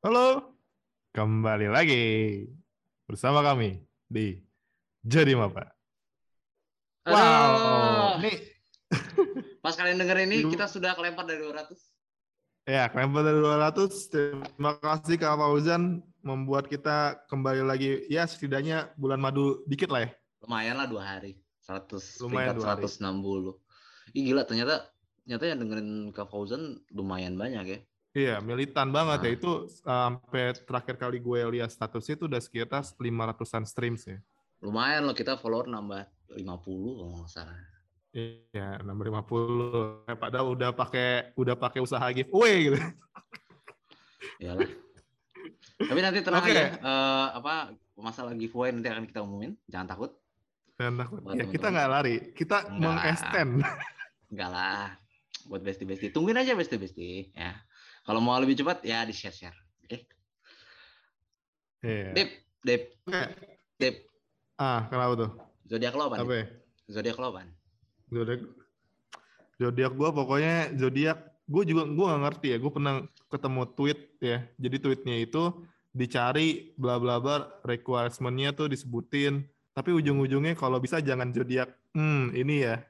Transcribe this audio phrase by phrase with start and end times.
[0.00, 0.56] Halo,
[1.12, 2.04] kembali lagi
[3.04, 4.40] bersama kami di
[5.04, 5.72] Jadi Mapa.
[7.04, 8.24] Wow, Aduh.
[8.24, 8.32] ini
[9.64, 11.72] Pas kalian denger ini, kita sudah kelempar dari 200.
[12.64, 14.08] ya kelempar dari 200.
[14.08, 18.04] Terima kasih Kak Fauzan membuat kita kembali lagi.
[18.08, 20.10] Ya setidaknya bulan madu dikit lah ya.
[20.40, 21.36] Lumayan lah dua hari.
[21.68, 22.88] 100, Lumayan dua hari.
[22.88, 24.16] peringkat 160.
[24.16, 24.88] Ih gila, ternyata
[25.30, 27.78] ternyata yang dengerin Kak Fauzan lumayan banyak ya.
[28.10, 29.30] Iya, militan banget ya.
[29.30, 29.36] Nah.
[29.38, 34.18] Itu sampai terakhir kali gue lihat statusnya itu udah sekitar 500-an streams ya.
[34.58, 37.54] Lumayan loh, kita follower nambah 50 kalau nggak salah.
[38.10, 40.10] Iya, nomor 50.
[40.10, 42.78] Eh, Padahal udah pakai udah pakai usaha giveaway gitu.
[44.42, 44.66] Iyalah.
[45.78, 46.50] Tapi nanti tenang Oke.
[46.50, 47.54] aja, eh, apa
[47.94, 50.10] masalah giveaway nanti akan kita umumin, jangan takut.
[50.74, 51.22] Dan takut.
[51.22, 53.62] Buat Ya, kita nggak lari, kita mengextend.
[54.30, 54.98] Enggak lah,
[55.46, 56.12] buat besti-besti.
[56.12, 57.54] Tungguin aja besti-besti ya.
[58.04, 59.56] Kalau mau lebih cepat ya di share-share.
[59.86, 59.98] Oke.
[61.84, 62.12] Iya.
[62.12, 63.24] Dip, Dip, Oke.
[63.80, 63.96] Dip.
[64.60, 65.30] Ah, kenapa tuh?
[65.70, 66.20] Zodiak lo apa?
[66.20, 66.44] Ya?
[66.90, 67.48] Zodiak lo apa?
[68.10, 68.40] Zodiak
[69.60, 72.94] zodiak gue pokoknya zodiak gue juga gue nggak ngerti ya gue pernah
[73.28, 75.42] ketemu tweet ya jadi tweetnya itu
[75.92, 79.44] dicari bla bla bla requirementnya tuh disebutin
[79.76, 82.80] tapi ujung-ujungnya kalau bisa jangan zodiak hmm ini ya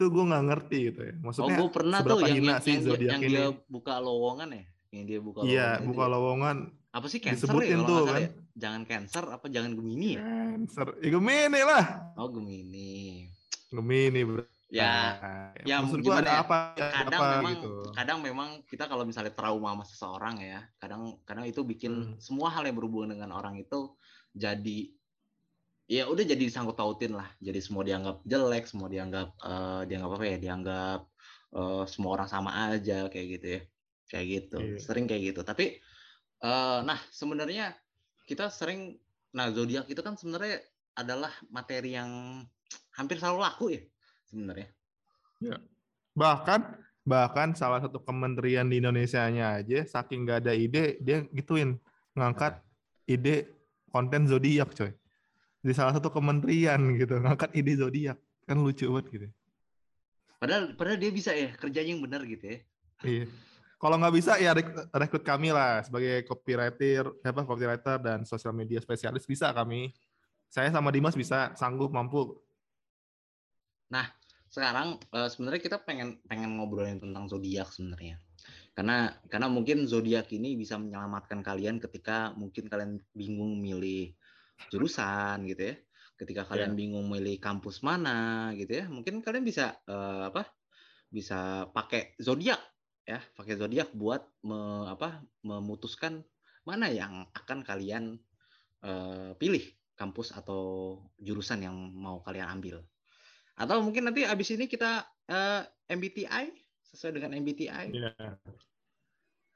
[0.00, 2.60] itu gue nggak ngerti gitu ya Oh, maksudnya gue pernah tuh seberapa yang, hina yang,
[2.64, 6.10] sih yang, yang ini dia buka lowongan ya, yang dia buka iya lowongan buka ya.
[6.10, 6.56] lowongan
[6.90, 8.18] Apa sih cancer disebutin ya kalau tuh, kan.
[8.18, 8.28] ya?
[8.56, 10.20] Jangan cancer apa jangan Gemini ya?
[10.24, 11.84] Cancer ya Gemini lah
[12.16, 13.28] Oh Gemini.
[13.68, 16.38] Gemini bro Ya, Nah, ya maksud gue gimana ada ya?
[16.46, 20.62] apa ada kadang apa memang gitu kadang memang kita kalau misalnya trauma sama seseorang ya,
[20.78, 22.14] kadang kadang itu bikin Hmm.
[22.22, 23.90] semua hal yang berhubungan dengan orang itu
[24.30, 24.94] jadi
[25.90, 27.26] ya udah jadi disangkut pautin lah.
[27.42, 30.36] Jadi semua dianggap jelek, semua dianggap eh, dianggap apa ya?
[30.38, 31.00] Dianggap
[31.58, 33.60] eh, semua orang sama aja kayak gitu ya.
[34.06, 34.56] Kayak gitu.
[34.62, 34.78] Iya.
[34.78, 35.40] Sering kayak gitu.
[35.42, 35.82] Tapi
[36.46, 37.74] eh, nah sebenarnya
[38.30, 38.94] kita sering
[39.34, 40.62] nah zodiak itu kan sebenarnya
[40.94, 42.42] adalah materi yang
[42.94, 43.82] hampir selalu laku ya
[44.30, 44.68] sebenarnya.
[46.12, 51.80] bahkan bahkan salah satu kementerian di Indonesia-nya aja saking nggak ada ide dia gituin
[52.12, 52.60] ngangkat
[53.08, 53.48] ide
[53.88, 54.92] konten zodiak coy
[55.60, 58.18] di salah satu kementerian gitu ngangkat ide zodiak.
[58.48, 59.26] Kan lucu banget gitu.
[60.40, 62.58] Padahal padahal dia bisa ya kerjanya yang benar gitu ya.
[63.04, 63.24] iya.
[63.80, 68.80] Kalau nggak bisa ya rek- rekrut kami lah sebagai copywriter apa copywriter dan sosial media
[68.80, 69.92] spesialis bisa kami.
[70.50, 72.36] Saya sama Dimas bisa sanggup mampu.
[74.50, 78.18] Sekarang eh, sebenarnya kita pengen pengen ngobrolin tentang zodiak sebenarnya.
[78.74, 84.10] Karena karena mungkin zodiak ini bisa menyelamatkan kalian ketika mungkin kalian bingung milih
[84.68, 85.76] jurusan gitu ya.
[86.20, 88.84] Ketika kalian bingung milih kampus mana gitu ya.
[88.92, 90.44] Mungkin kalian bisa eh, apa?
[91.08, 92.60] Bisa pakai zodiak
[93.08, 95.24] ya, pakai zodiak buat me- apa?
[95.40, 96.20] memutuskan
[96.68, 98.20] mana yang akan kalian
[98.84, 99.64] eh, pilih
[99.96, 102.84] kampus atau jurusan yang mau kalian ambil.
[103.56, 106.52] Atau mungkin nanti abis ini kita eh, MBTI
[106.92, 107.86] sesuai dengan MBTI.
[107.96, 108.12] Iya.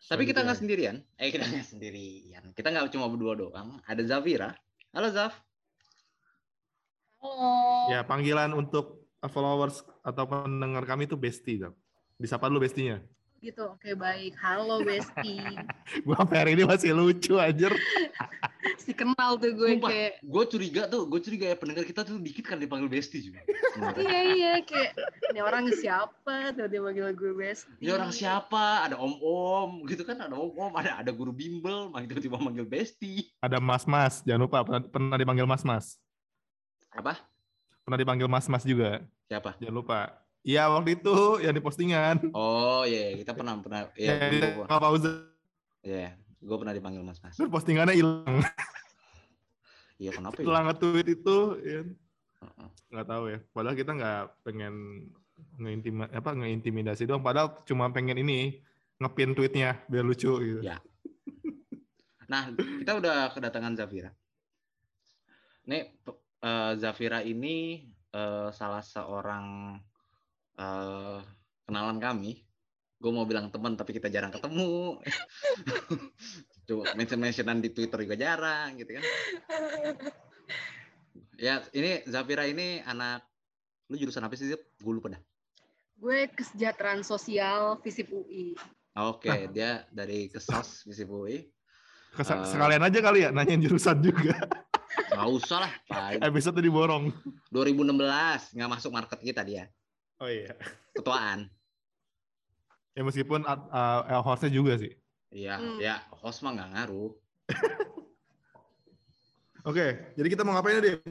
[0.05, 0.97] Tapi kita nggak sendirian.
[1.17, 2.45] Eh kita nggak sendirian.
[2.53, 3.81] Kita nggak cuma berdua doang.
[3.89, 4.53] Ada Zafira.
[4.95, 5.35] Halo Zaf.
[7.19, 7.91] Halo.
[7.91, 11.75] ya panggilan untuk followers atau pendengar kami itu bestie Zap.
[12.15, 13.03] disapa dulu bestinya
[13.43, 14.33] Gitu, oke baik.
[14.41, 15.37] Halo Besti.
[16.09, 17.69] Gua hari ini masih lucu aja.
[18.85, 19.91] si kenal tuh gue Sumpah.
[19.91, 23.41] kayak Gue curiga tuh, gue curiga ya pendengar kita tuh dikit kan dipanggil Besti juga.
[24.03, 24.93] iya iya kayak
[25.31, 27.71] ini orang siapa tuh dia manggil gue Besti.
[27.81, 28.87] Ini orang siapa?
[28.87, 30.19] Ada om-om, gitu kan?
[30.19, 33.31] Ada om-om, ada ada guru bimbel, manggil tiba-tiba manggil Besti.
[33.39, 35.99] Ada mas-mas, jangan lupa pernah, pernah dipanggil mas-mas.
[36.91, 37.19] Apa?
[37.85, 39.59] Pernah dipanggil mas-mas juga, Siapa?
[39.61, 40.01] jangan lupa.
[40.45, 42.17] Iya waktu itu yang di postingan.
[42.37, 43.89] Oh iya, kita pernah pernah.
[43.97, 45.17] Ya, Iya, ya, gua- Kak Fauzan.
[45.85, 47.35] Iya, gue pernah dipanggil Mas Mas.
[47.41, 48.45] Terus postingannya hilang.
[49.95, 50.45] Iya kenapa ya?
[50.45, 51.81] Setelah nge-tweet itu, ya,
[52.43, 52.69] Heeh.
[52.93, 53.39] nggak tahu ya.
[53.55, 54.75] Padahal kita nggak pengen
[55.59, 57.23] ngeintima, apa ngeintimidasi doang.
[57.23, 58.61] Padahal cuma pengen ini
[58.99, 60.61] ngepin tweetnya biar lucu gitu.
[60.63, 60.83] Ya.
[62.25, 64.11] Nah, kita udah kedatangan Zafira.
[65.69, 65.93] Nih,
[66.43, 69.79] eh, Zafira ini eh, salah seorang
[70.59, 71.19] eh,
[71.65, 72.44] kenalan kami.
[73.05, 74.97] Gue mau bilang teman, tapi kita jarang ketemu.
[76.67, 79.05] Coba mention-mentionan di Twitter juga jarang, gitu kan.
[81.37, 83.21] Ya, ini Zafira ini anak
[83.87, 84.65] lu jurusan apa sih, Zip?
[84.81, 85.21] Gue lupa dah.
[85.95, 88.57] Gue kesejahteraan sosial Visip UI.
[88.97, 91.45] Oke, dia dari Kesos Visip UI.
[92.15, 92.49] Kesa- Eh.
[92.49, 94.33] sekalian aja kali ya nanyain jurusan juga.
[95.13, 96.23] Nggak usah lah, Pak.
[96.23, 97.11] Episode diborong.
[97.51, 99.67] 2016 nggak masuk market kita dia
[100.17, 100.55] Oh iya.
[100.95, 101.51] ketuaan
[102.95, 104.95] Ya meskipun uh, uh, hostnya juga sih.
[105.35, 105.79] Iya, Hmm.
[105.83, 107.11] ya host mah nggak ngaruh.
[109.69, 111.03] Oke, jadi kita mau ngapain nih?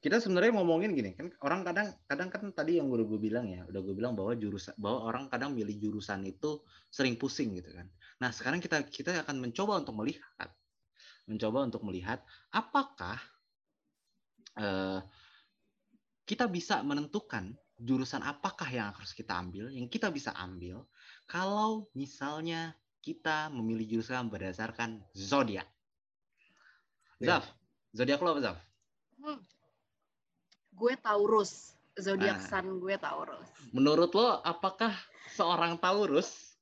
[0.00, 3.64] Kita sebenarnya ngomongin gini, kan orang kadang kadang kan tadi yang udah gue bilang ya,
[3.68, 6.60] udah gue bilang bahwa jurusan bahwa orang kadang milih jurusan itu
[6.92, 7.88] sering pusing gitu kan.
[8.20, 10.52] Nah, sekarang kita kita akan mencoba untuk melihat
[11.30, 12.18] mencoba untuk melihat
[12.50, 13.22] apakah
[14.58, 15.00] eh,
[16.26, 20.84] kita bisa menentukan jurusan apakah yang harus kita ambil, yang kita bisa ambil
[21.24, 25.64] kalau misalnya kita memilih jurusan berdasarkan zodiak.
[27.16, 27.40] Ya.
[27.40, 27.44] Zaf,
[27.96, 28.58] zodiak lo apa Zaf?
[29.16, 29.40] Hmm.
[30.72, 31.72] Gue Taurus.
[31.96, 32.60] Zodiak Ah.
[32.60, 33.48] sun gue Taurus.
[33.72, 34.92] Menurut lo, apakah
[35.32, 36.56] seorang Taurus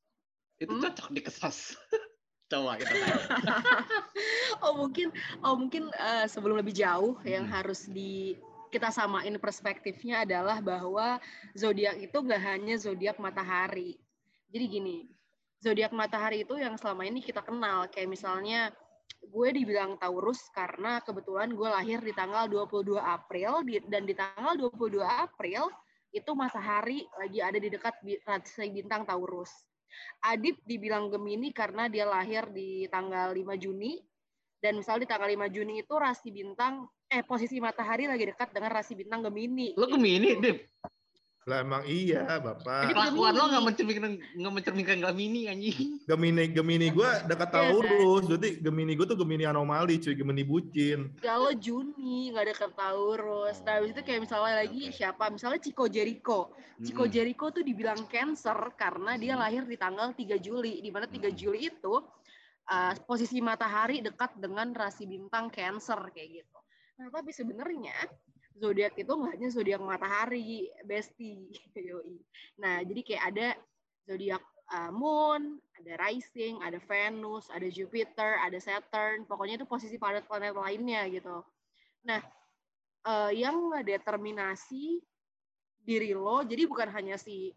[0.58, 0.82] itu Hmm?
[0.82, 1.74] cocok di kesas?
[2.50, 3.22] Coba kita tanya.
[4.64, 5.12] oh mungkin
[5.44, 7.54] oh mungkin eh, sebelum lebih jauh yang Hmm.
[7.54, 8.34] harus di
[8.68, 11.18] kita samain perspektifnya adalah bahwa
[11.56, 13.96] zodiak itu nggak hanya zodiak matahari.
[14.48, 14.96] Jadi gini,
[15.60, 18.72] zodiak matahari itu yang selama ini kita kenal kayak misalnya
[19.18, 25.02] gue dibilang Taurus karena kebetulan gue lahir di tanggal 22 April dan di tanggal 22
[25.02, 25.68] April
[26.14, 29.50] itu matahari lagi ada di dekat rasi bintang Taurus.
[30.24, 33.98] Adip dibilang Gemini karena dia lahir di tanggal 5 Juni
[34.58, 38.74] dan misalnya di tanggal 5 Juni itu rasi bintang eh posisi matahari lagi dekat dengan
[38.74, 39.72] rasi bintang Gemini.
[39.78, 40.66] Lo Gemini, Dip.
[41.48, 42.92] Lah emang iya, Jadi Bapak.
[42.92, 45.96] Kelakuan lo nggak mencerminkan nggak mencerminkan Gemini anjing.
[46.04, 47.72] Gemini Gemini gue dekat Iya kan?
[47.72, 48.22] Taurus.
[48.28, 51.16] Berarti Gemini gue tuh Gemini anomali, cuy, Gemini bucin.
[51.24, 53.64] Kalau Juni nggak dekat Taurus.
[53.64, 54.96] Nah, habis itu kayak misalnya lagi Oke.
[55.00, 55.24] siapa?
[55.32, 56.52] Misalnya Chico Jericho.
[56.84, 57.14] Chico Mm-mm.
[57.16, 59.40] Jericho tuh dibilang Cancer karena dia Hmm.
[59.40, 60.84] lahir di tanggal 3 Juli.
[60.84, 61.38] Di mana 3 Hmm.
[61.38, 61.94] Juli itu
[62.68, 66.58] uh, posisi matahari dekat dengan rasi bintang Cancer kayak gitu.
[66.98, 67.96] Nah, tapi sebenarnya
[68.58, 71.48] zodiak itu nggak hanya zodiak matahari, bestie.
[71.88, 72.18] Yoi.
[72.60, 73.48] Nah, jadi kayak ada
[74.04, 74.42] zodiak
[74.74, 79.24] uh, moon, ada rising, ada Venus, ada Jupiter, ada Saturn.
[79.24, 81.40] Pokoknya itu posisi planet-planet lainnya gitu.
[82.06, 82.20] Nah,
[83.06, 85.02] eh, yang ngedeterminasi
[85.82, 87.54] diri lo, jadi bukan hanya si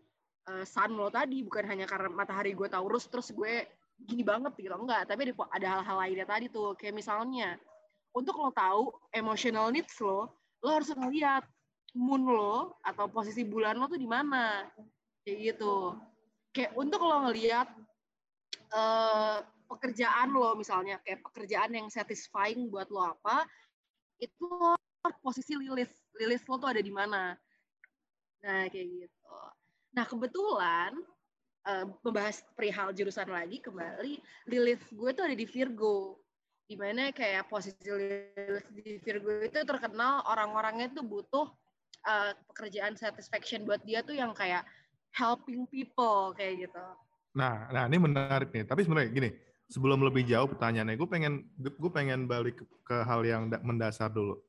[0.48, 3.68] eh, sun lo tadi, bukan hanya karena matahari gue Taurus, terus gue
[4.08, 5.08] gini banget gitu, enggak.
[5.10, 7.58] Tapi ada, ada hal-hal lainnya tadi tuh, kayak misalnya,
[8.12, 10.32] untuk lo tahu emotional needs lo,
[10.62, 11.44] lo harus ngeliat
[11.96, 14.68] moon lo atau posisi bulan lo tuh di mana,
[15.24, 15.96] kayak gitu.
[16.52, 17.68] Kayak untuk lo ngeliat
[18.76, 19.38] eh,
[19.72, 23.48] pekerjaan lo misalnya, kayak pekerjaan yang satisfying buat lo apa,
[24.20, 24.76] itu lo
[25.24, 25.96] posisi Lilith.
[26.20, 27.34] Lilith lo tuh ada di mana.
[28.42, 29.36] Nah, kayak gitu.
[29.92, 30.92] Nah, kebetulan
[31.68, 34.18] eh, membahas perihal jurusan lagi kembali,
[34.50, 36.20] Lilith gue tuh ada di Virgo.
[36.66, 41.48] Di mana kayak posisi Lilith di Virgo itu terkenal orang-orangnya tuh butuh
[42.08, 44.64] eh, pekerjaan satisfaction buat dia tuh yang kayak
[45.12, 46.86] helping people kayak gitu.
[47.36, 48.68] Nah, nah ini menarik nih.
[48.68, 49.30] Tapi sebenarnya gini,
[49.72, 54.12] sebelum lebih jauh pertanyaannya, gue pengen gue pengen balik ke, ke hal yang da- mendasar
[54.12, 54.40] dulu.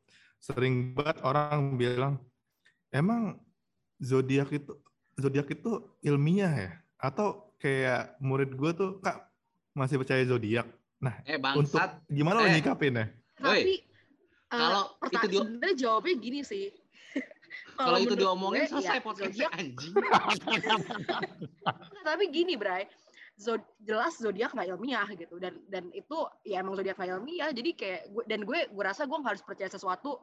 [0.42, 2.18] Sering banget orang bilang,
[2.90, 3.38] emang
[4.02, 4.74] zodiak itu
[5.14, 6.72] zodiak itu ilmiah ya?
[7.02, 9.26] Atau kayak murid gue tuh kak
[9.74, 10.70] masih percaya zodiak.
[11.02, 12.54] Nah, Eh untuk bangsat, gimana lo Eh.
[12.54, 13.06] nyikapin ya?
[13.34, 13.80] Tapi eh,
[14.48, 16.70] kalau itu dia- sebenarnya jawabnya gini sih.
[17.80, 19.92] kalau itu diomongin gue, selesai ya, podcast zodiak anjing.
[22.08, 22.86] tapi gini Bray
[23.32, 27.70] Zod- jelas zodiak nggak ilmiah gitu dan dan itu ya emang zodiak nggak ilmiah jadi
[27.72, 30.20] kayak gue dan gue gue rasa gue harus percaya sesuatu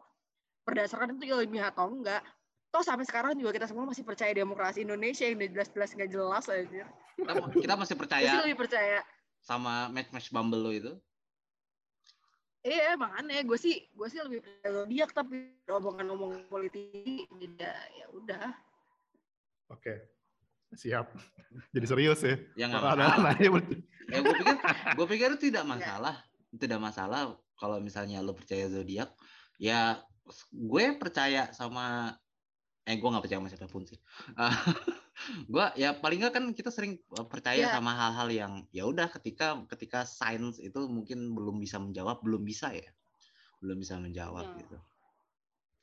[0.63, 2.21] berdasarkan itu ilmiah atau enggak
[2.69, 6.45] toh sampai sekarang juga kita semua masih percaya demokrasi Indonesia yang udah jelas-jelas nggak jelas
[6.47, 6.83] aja
[7.17, 9.01] Kita, kita masih percaya lebih percaya
[9.39, 10.93] sama match-match Bumble lo itu.
[12.61, 15.35] iya emang aneh gue sih gue sih lebih percaya zodiak tapi
[15.65, 18.49] omongan-omongan politik beda ya udah
[19.69, 19.93] Oke,
[20.73, 21.13] siap.
[21.77, 22.41] Jadi serius ya?
[22.57, 23.33] Ya nggak Ada masalah.
[23.37, 24.55] Ya gue pikir
[24.97, 26.15] gue pikir itu tidak masalah.
[26.49, 29.13] Tidak masalah kalau misalnya lo percaya zodiak.
[29.61, 30.01] Ya
[30.49, 32.17] gue percaya sama
[32.89, 33.99] eh gue nggak percaya sama siapa pun sih.
[35.53, 37.69] gue ya paling nggak kan kita sering eh, percaya Ya.
[37.69, 42.73] sama hal-hal yang ya udah ketika ketika sains itu mungkin belum bisa menjawab belum bisa
[42.73, 42.89] ya
[43.61, 44.55] belum bisa menjawab Ya.
[44.65, 44.77] gitu.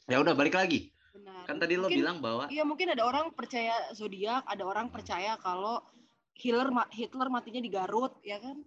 [0.06, 0.90] Ya udah balik lagi.
[1.12, 4.90] benar Kan tadi lo Mungkin- bilang bahwa Iya mungkin ada orang percaya zodiak, ada orang
[4.90, 5.80] percaya kalau
[6.34, 8.60] Hitler Hitler matinya di Garut, ya kan?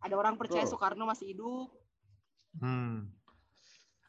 [0.00, 0.76] Ada orang percaya Betul.
[0.76, 1.70] Soekarno masih hidup.
[2.58, 3.06] Hmm.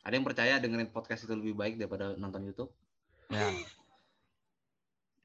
[0.01, 2.73] ada yang percaya dengerin podcast itu lebih baik daripada nonton YouTube.
[3.31, 3.47] Ya.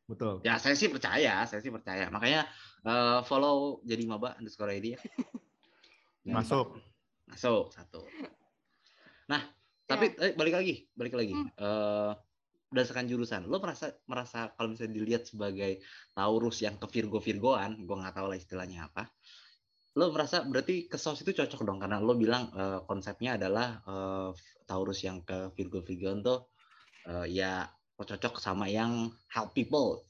[0.06, 0.38] Betul.
[0.46, 2.06] Ya saya sih percaya, saya sih percaya.
[2.14, 2.46] Makanya
[2.86, 5.00] eh, follow jadi maba underscore ID ya.
[6.38, 6.78] Masuk.
[7.26, 8.06] Masuk satu.
[9.26, 9.42] Nah,
[9.90, 11.34] tapi eh, balik lagi, balik lagi.
[11.34, 11.50] Hmm.
[11.50, 12.12] Eh,
[12.70, 13.46] berdasarkan jurusan.
[13.46, 15.82] Lo merasa merasa kalau misalnya dilihat sebagai
[16.14, 19.06] Taurus yang ke Virgo Virgoan, gue nggak tahu lah istilahnya apa.
[19.96, 24.30] Lo merasa berarti ke sos itu cocok dong karena lo bilang uh, konsepnya adalah uh,
[24.66, 26.52] Taurus yang ke Virgo Virgoan tuh
[27.08, 27.64] uh, ya
[28.04, 30.04] cocok sama yang help people.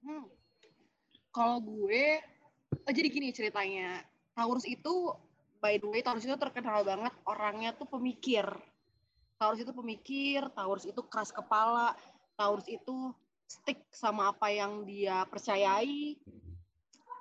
[0.00, 0.24] Hmm.
[1.34, 2.24] Kalau gue,
[2.72, 4.00] oh jadi gini ceritanya.
[4.32, 5.12] Taurus itu,
[5.58, 8.46] by the way, Taurus itu terkenal banget orangnya tuh pemikir
[9.38, 11.94] Taurus itu pemikir, Taurus itu keras kepala,
[12.34, 13.14] Taurus itu
[13.46, 16.18] stick sama apa yang dia percayai.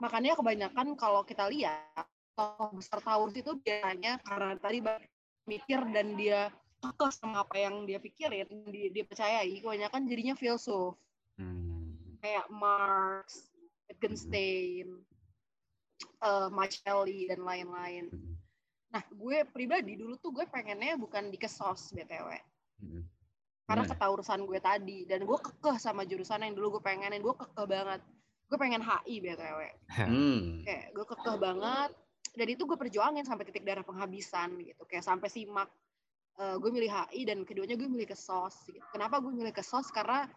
[0.01, 4.82] Makanya kebanyakan kalau kita lihat tokoh besar Taurus itu biasanya karena tadi
[5.46, 10.94] mikir dan dia kekeh sama apa yang dia pikirin, dia, dia percayai, kebanyakan jadinya filsuf.
[11.38, 11.98] Hmm.
[12.22, 13.50] Kayak Marx,
[13.90, 15.02] Wittgenstein,
[16.22, 18.10] uh, Machiavelli dan lain-lain.
[18.10, 18.36] Hmm.
[18.94, 22.30] Nah, gue pribadi dulu tuh gue pengennya bukan di kesos BTW.
[22.82, 23.04] Hmm.
[23.68, 23.92] Karena hmm.
[23.94, 25.00] ketaurusan gue tadi.
[25.04, 27.20] Dan gue kekeh sama jurusan yang dulu gue pengenin.
[27.20, 28.02] Gue kekeh banget.
[28.48, 29.60] Gue pengen HI BTW.
[29.92, 30.64] Hmm.
[30.64, 31.92] Kayak gue kekeh banget.
[32.38, 34.88] Dan itu gue perjuangin sampai titik darah penghabisan gitu.
[34.88, 35.68] Kayak sampai simak.
[36.38, 38.53] Uh, gue milih HI dan keduanya gue milih kesos.
[38.70, 38.82] Gitu.
[38.94, 39.89] Kenapa gue milih kesos?
[39.89, 40.29] Karena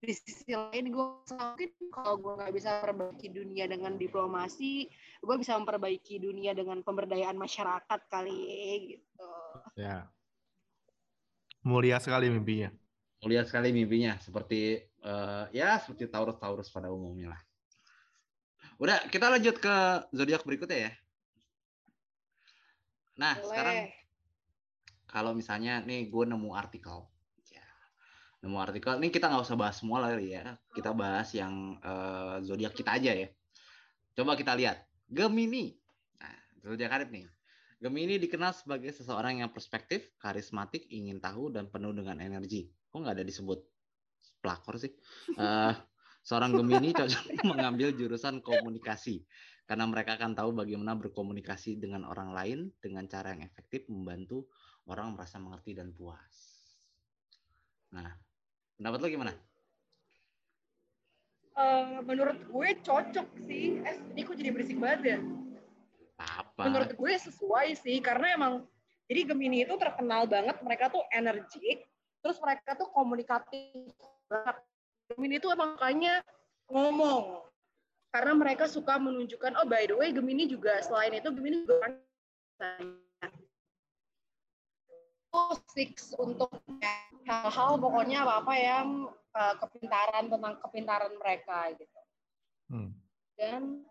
[0.00, 4.88] di sisi lain gue mungkin kalau gue nggak bisa perbaiki dunia dengan diplomasi
[5.20, 8.40] gue bisa memperbaiki dunia dengan pemberdayaan masyarakat kali
[8.96, 9.28] gitu
[9.76, 10.08] ya
[11.68, 12.72] mulia sekali mimpinya
[13.20, 17.40] mulia sekali mimpinya seperti uh, ya seperti Taurus Taurus pada umumnya lah
[18.80, 19.76] udah kita lanjut ke
[20.16, 20.92] zodiak berikutnya ya
[23.20, 23.48] nah Boleh.
[23.52, 23.76] sekarang
[25.10, 27.10] kalau misalnya nih gue nemu artikel.
[28.40, 28.96] Nemu artikel.
[28.96, 30.56] Ini kita nggak usah bahas semua lah ya.
[30.72, 33.28] Kita bahas yang uh, zodiak kita aja ya.
[34.16, 34.80] Coba kita lihat.
[35.10, 35.76] Gemini.
[36.16, 37.28] Nah zodiak Arif nih.
[37.80, 42.68] Gemini dikenal sebagai seseorang yang perspektif karismatik ingin tahu dan penuh dengan energi.
[42.88, 43.60] Kok nggak ada disebut
[44.40, 44.92] pelakor sih?
[45.36, 45.76] Uh,
[46.24, 49.24] seorang Gemini cocok mengambil jurusan komunikasi.
[49.68, 54.50] Karena mereka akan tahu bagaimana berkomunikasi dengan orang lain dengan cara yang efektif membantu
[54.90, 56.34] orang merasa mengerti dan puas.
[57.94, 58.10] Nah,
[58.80, 59.32] Pendapat lo gimana?
[61.52, 63.76] Uh, menurut gue cocok sih.
[63.84, 65.18] Eh, ini kok jadi berisik banget ya?
[66.16, 66.64] Apa?
[66.64, 68.64] Menurut gue sesuai sih, karena emang
[69.04, 71.84] jadi Gemini itu terkenal banget, mereka tuh energik,
[72.24, 73.92] terus mereka tuh komunikatif.
[75.12, 76.24] Gemini itu emang kayaknya
[76.72, 77.44] ngomong.
[78.16, 82.00] Karena mereka suka menunjukkan, oh by the way Gemini juga, selain itu Gemini juga
[85.72, 86.50] six untuk
[87.26, 88.88] hal-hal pokoknya apa-apa yang
[89.34, 92.00] uh, kepintaran tentang kepintaran mereka gitu.
[92.70, 92.90] Hmm.
[93.38, 93.86] Dan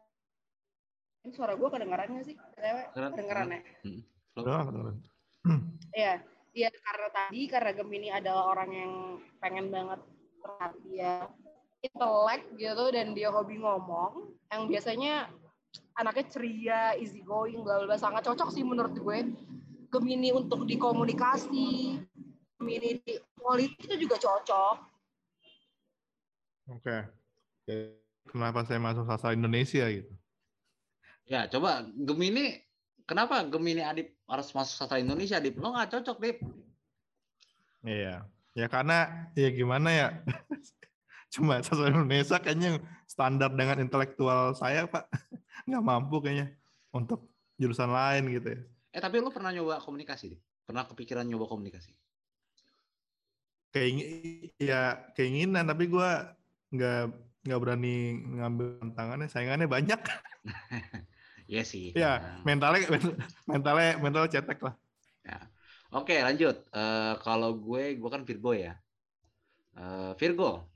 [1.24, 2.36] ini suara gue kedengaran nggak sih?
[2.96, 3.62] Kedengaran ya?
[3.84, 4.02] Hmm.
[5.96, 6.14] Iya,
[6.56, 8.94] iya karena tadi karena Gemini adalah orang yang
[9.40, 10.00] pengen banget
[10.40, 11.28] perhatian,
[11.84, 15.28] intelek gitu dan dia hobi ngomong, yang biasanya
[16.00, 19.18] anaknya ceria, easy going, bla bla sangat cocok sih menurut gue
[19.90, 21.98] Gemini untuk dikomunikasi,
[22.62, 24.76] Gemini di politik itu juga cocok.
[26.78, 26.98] Oke.
[27.66, 27.98] Okay.
[28.30, 30.14] Kenapa saya masuk sastra Indonesia gitu?
[31.26, 32.62] Ya, coba Gemini,
[33.10, 35.58] kenapa Gemini Adip harus masuk sastra Indonesia, Adip?
[35.58, 36.38] Lo nggak cocok, Dip.
[37.82, 38.30] Iya.
[38.54, 40.08] Ya karena, ya gimana ya,
[41.34, 45.10] cuma sastra Indonesia kayaknya standar dengan intelektual saya, Pak.
[45.70, 46.54] Nggak mampu kayaknya
[46.94, 48.62] untuk jurusan lain gitu ya.
[48.90, 50.42] Eh tapi lu pernah nyoba komunikasi deh?
[50.66, 51.94] Pernah kepikiran nyoba komunikasi?
[53.70, 53.94] Kayak
[54.58, 54.82] ya
[55.14, 56.10] keinginan tapi gue
[56.74, 57.04] nggak
[57.46, 60.02] nggak berani ngambil tantangannya saingannya banyak.
[61.50, 61.98] Iya sih.
[61.98, 62.86] Ya mentalnya
[63.50, 64.78] mentalnya mental cetek lah.
[65.26, 65.50] Ya.
[65.90, 66.62] Oke lanjut.
[66.70, 68.78] Uh, kalau gue gue kan Virgo ya.
[69.74, 70.70] Uh, Virgo.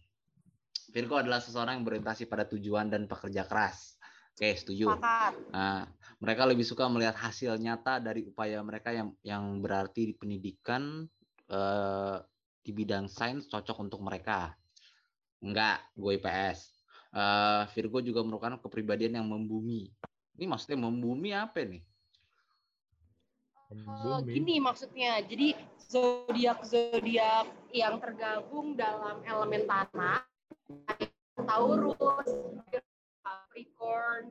[0.90, 4.02] Virgo adalah seseorang yang berorientasi pada tujuan dan pekerja keras.
[4.34, 4.98] Oke, setuju.
[5.54, 5.86] Nah,
[6.24, 11.04] mereka lebih suka melihat hasil nyata dari upaya mereka yang yang berarti di pendidikan
[11.52, 12.18] eh,
[12.64, 14.56] di bidang sains cocok untuk mereka.
[15.44, 16.72] Enggak, gue IPS.
[17.12, 19.92] Eh, Virgo juga merupakan kepribadian yang membumi.
[20.40, 21.84] Ini maksudnya membumi apa nih?
[23.74, 30.22] Uh, gini maksudnya, jadi zodiak zodiak yang tergabung dalam elemen tanah,
[31.42, 31.98] Taurus,
[33.26, 34.30] Capricorn,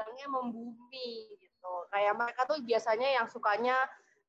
[0.00, 1.72] bilangnya membumi gitu.
[1.92, 3.76] Kayak mereka tuh biasanya yang sukanya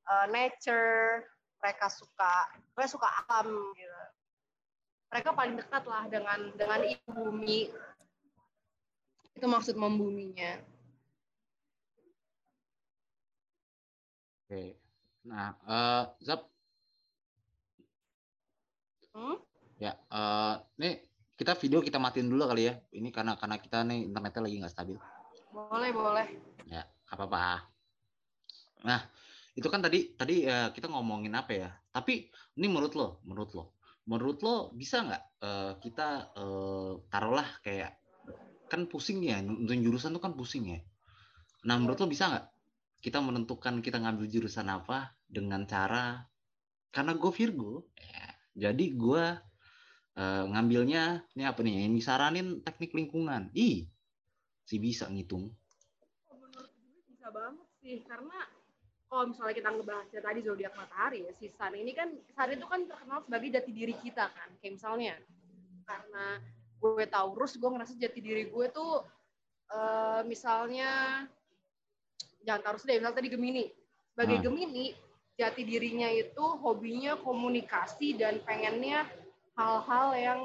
[0.03, 1.23] uh, nature,
[1.63, 4.01] mereka suka, mereka suka alam gitu.
[5.15, 7.71] Mereka paling dekat lah dengan dengan ibu bumi.
[9.31, 10.59] Itu maksud membuminya.
[14.43, 14.75] Oke.
[15.23, 16.51] Nah, uh, Zap,
[19.11, 19.35] Hmm?
[19.75, 21.03] Ya, eh nih
[21.35, 22.79] kita video kita matiin dulu kali ya.
[22.95, 24.95] Ini karena karena kita nih internetnya lagi nggak stabil.
[25.51, 26.27] Boleh, boleh.
[26.71, 27.43] Ya, apa apa.
[28.87, 29.01] Nah,
[29.51, 31.69] itu kan tadi tadi eh, kita ngomongin apa ya?
[31.91, 33.75] Tapi ini menurut lo, menurut lo,
[34.07, 36.07] menurut lo bisa nggak eh, kita
[36.39, 37.99] eh, taruhlah kayak
[38.71, 40.79] kan pusing ya, nentuin jurusan tuh kan pusing ya.
[41.67, 42.45] Nah, menurut lo bisa nggak
[43.03, 46.23] kita menentukan kita ngambil jurusan apa dengan cara
[46.91, 48.27] karena gue Virgo, ya,
[48.67, 49.25] jadi gue
[50.15, 51.91] eh, ngambilnya ini apa nih?
[51.91, 53.51] Yang disaranin teknik lingkungan.
[53.51, 53.91] Ih,
[54.71, 55.51] si bisa ngitung.
[56.31, 58.39] Oh, menurut gue bisa banget sih karena
[59.11, 62.87] kalau misalnya kita ngebahasnya tadi zodiak matahari ya si Sun ini kan Sun itu kan
[62.87, 65.19] terkenal sebagai jati diri kita kan kayak misalnya
[65.83, 66.39] karena
[66.79, 69.03] gue Taurus gue ngerasa jati diri gue tuh
[69.75, 71.27] eh, misalnya
[72.47, 73.67] jangan Taurus deh misalnya tadi Gemini
[74.15, 74.45] sebagai Hmm.
[74.47, 74.95] Gemini
[75.35, 79.03] jati dirinya itu hobinya komunikasi dan pengennya
[79.59, 80.41] hal-hal yang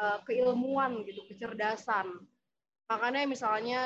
[0.00, 2.24] eh, keilmuan gitu kecerdasan
[2.88, 3.80] makanya misalnya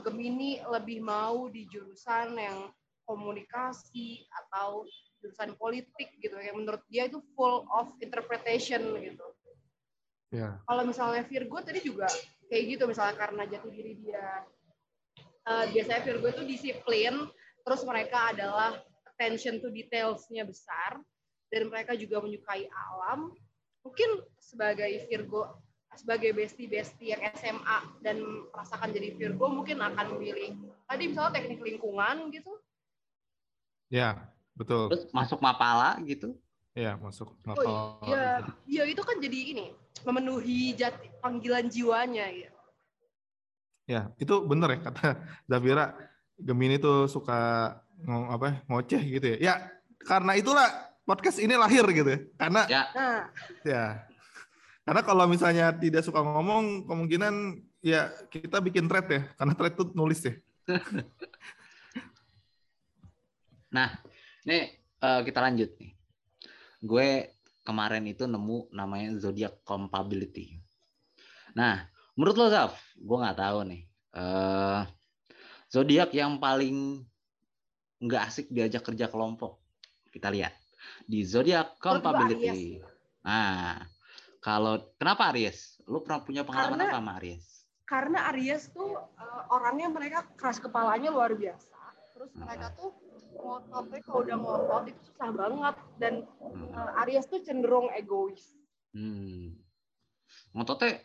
[0.00, 2.72] Gemini lebih mau di jurusan yang
[3.04, 4.88] komunikasi atau
[5.20, 9.26] jurusan politik gitu yang menurut dia itu full of interpretation gitu.
[10.34, 10.58] Ya.
[10.66, 12.10] Kalau misalnya Virgo tadi juga
[12.50, 14.42] kayak gitu misalnya karena jati diri dia
[15.46, 17.14] eh, biasanya Virgo itu disiplin,
[17.62, 18.74] terus mereka adalah
[19.14, 20.98] attention to details-nya besar
[21.52, 23.30] dan mereka juga menyukai alam.
[23.86, 25.62] Mungkin sebagai Virgo
[25.96, 30.52] sebagai bestie-bestie yang SMA dan merasakan jadi Virgo mungkin akan memilih
[30.84, 32.52] tadi misalnya teknik lingkungan gitu
[33.86, 34.18] Ya,
[34.52, 34.90] betul.
[34.90, 36.34] Terus masuk Mapala gitu.
[36.74, 37.74] Ya, masuk Oh nakal.
[38.04, 38.24] iya,
[38.66, 39.66] iya itu kan jadi ini
[40.02, 42.50] memenuhi jati panggilan jiwanya ya.
[43.86, 45.06] Ya, itu bener ya kata
[45.50, 45.94] Zafira.
[46.36, 47.72] Gemini tuh suka
[48.02, 49.36] ngo- apa ngoceh gitu ya.
[49.38, 49.54] Ya,
[50.02, 50.66] karena itulah
[51.06, 52.20] podcast ini lahir gitu ya.
[52.36, 53.20] Karena Ya, Nah,
[53.62, 53.84] ya.
[54.86, 59.26] Karena kalau misalnya tidak suka ngomong, kemungkinan ya kita bikin thread ya.
[59.34, 60.38] Karena thread tuh nulis ya.
[64.46, 65.90] nih eh, kita lanjut nih.
[66.86, 67.34] Gue
[67.66, 70.62] kemarin itu nemu namanya zodiac compatibility.
[71.58, 71.82] Nah,
[72.14, 73.82] menurut lo Zaf, gue nggak tahu nih.
[74.14, 74.82] Eh
[75.66, 77.02] zodiak yang paling
[77.98, 79.58] nggak asik diajak kerja kelompok.
[80.14, 80.54] Kita lihat
[81.10, 82.78] di zodiac compatibility.
[83.26, 83.82] Nah,
[84.46, 85.82] kalau kenapa Aries?
[85.84, 87.46] Lu pernah punya pengalaman Karena- apa sama Aries?
[87.82, 91.74] karena Aries tuh eh, orangnya mereka keras kepalanya luar biasa.
[92.10, 92.90] Terus mereka tuh
[93.32, 96.70] ngototnya kalau udah ngotot itu susah banget dan Hmm.
[96.72, 98.54] eh, Aries tuh cenderung egois.
[98.90, 99.54] Hmm.
[100.50, 100.98] Ngototnya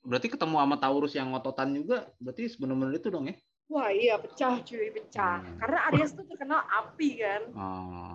[0.00, 3.36] berarti ketemu sama Taurus yang ngototan juga berarti benar-benar itu dong ya?
[3.66, 5.42] Wah iya pecah cuy pecah.
[5.42, 5.58] Hmm.
[5.58, 7.42] Karena Aries tuh terkenal api kan.
[7.52, 8.14] Oh.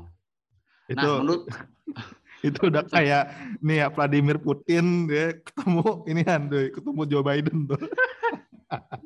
[0.88, 1.44] Itu Nah, menurut
[2.48, 3.30] itu udah kayak
[3.62, 7.82] nih ya Vladimir Putin dia ketemu ini tuh, ketemu Joe Biden tuh.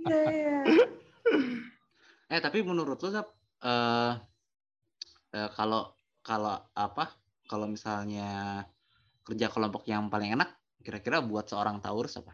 [0.07, 0.59] Iya iya.
[2.33, 3.27] eh tapi menurut lo Zap,
[3.61, 4.13] eh
[5.35, 5.91] eh, kalau
[6.23, 7.11] kalau apa?
[7.45, 8.65] Kalau misalnya
[9.21, 10.49] kerja kelompok yang paling enak
[10.81, 12.33] kira-kira buat seorang Taurus apa?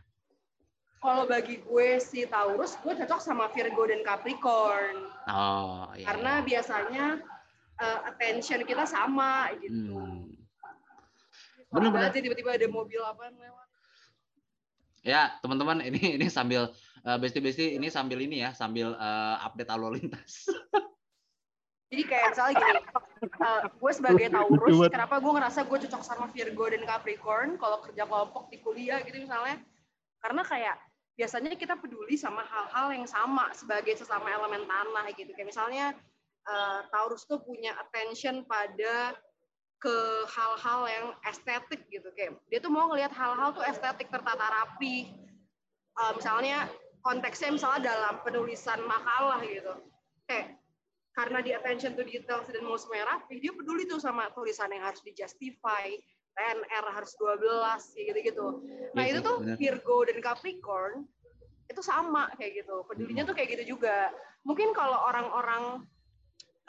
[1.02, 5.10] Kalau bagi gue si Taurus, gue cocok sama Virgo dan Capricorn.
[5.26, 6.06] Oh, iya.
[6.06, 7.06] Karena biasanya
[7.82, 9.98] eh, attention kita sama gitu.
[9.98, 10.41] Hmm.
[11.72, 13.68] Aja tiba-tiba ada mobil apa lewat.
[15.02, 16.70] Ya, teman-teman, ini ini sambil
[17.08, 20.46] eh, besti-besti ini sambil ini ya, sambil eh, update lalu lintas.
[21.92, 22.80] Jadi kayak misalnya gini,
[23.26, 28.08] eh, gue sebagai Taurus, kenapa gue ngerasa gue cocok sama Virgo dan Capricorn kalau kerja
[28.08, 29.60] kelompok di kuliah gitu misalnya.
[30.22, 30.78] Karena kayak
[31.20, 35.36] biasanya kita peduli sama hal-hal yang sama sebagai sesama elemen tanah gitu.
[35.36, 35.86] Kayak misalnya
[36.46, 39.18] eh, Taurus tuh punya attention pada
[39.82, 39.98] ke
[40.30, 42.08] hal-hal yang estetik gitu.
[42.14, 45.10] Kayak dia tuh mau ngelihat hal-hal tuh estetik tertata rapi.
[45.98, 46.70] Eh, misalnya
[47.02, 49.74] konteksnya misalnya dalam penulisan makalah gitu.
[50.30, 50.62] Kayak
[51.18, 54.88] karena di attention to details dan mau semuanya rapi dia peduli tuh sama tulisan yang
[54.88, 55.92] harus di justify
[56.32, 57.44] TNR harus 12
[57.92, 58.48] kayak gitu-gitu.
[58.96, 59.58] Nah Iya itu sih, tuh bener.
[59.60, 60.94] Virgo dan Capricorn
[61.68, 62.88] itu sama kayak gitu.
[62.88, 64.14] Pedulinya tuh kayak gitu juga.
[64.48, 65.84] Mungkin kalau orang-orang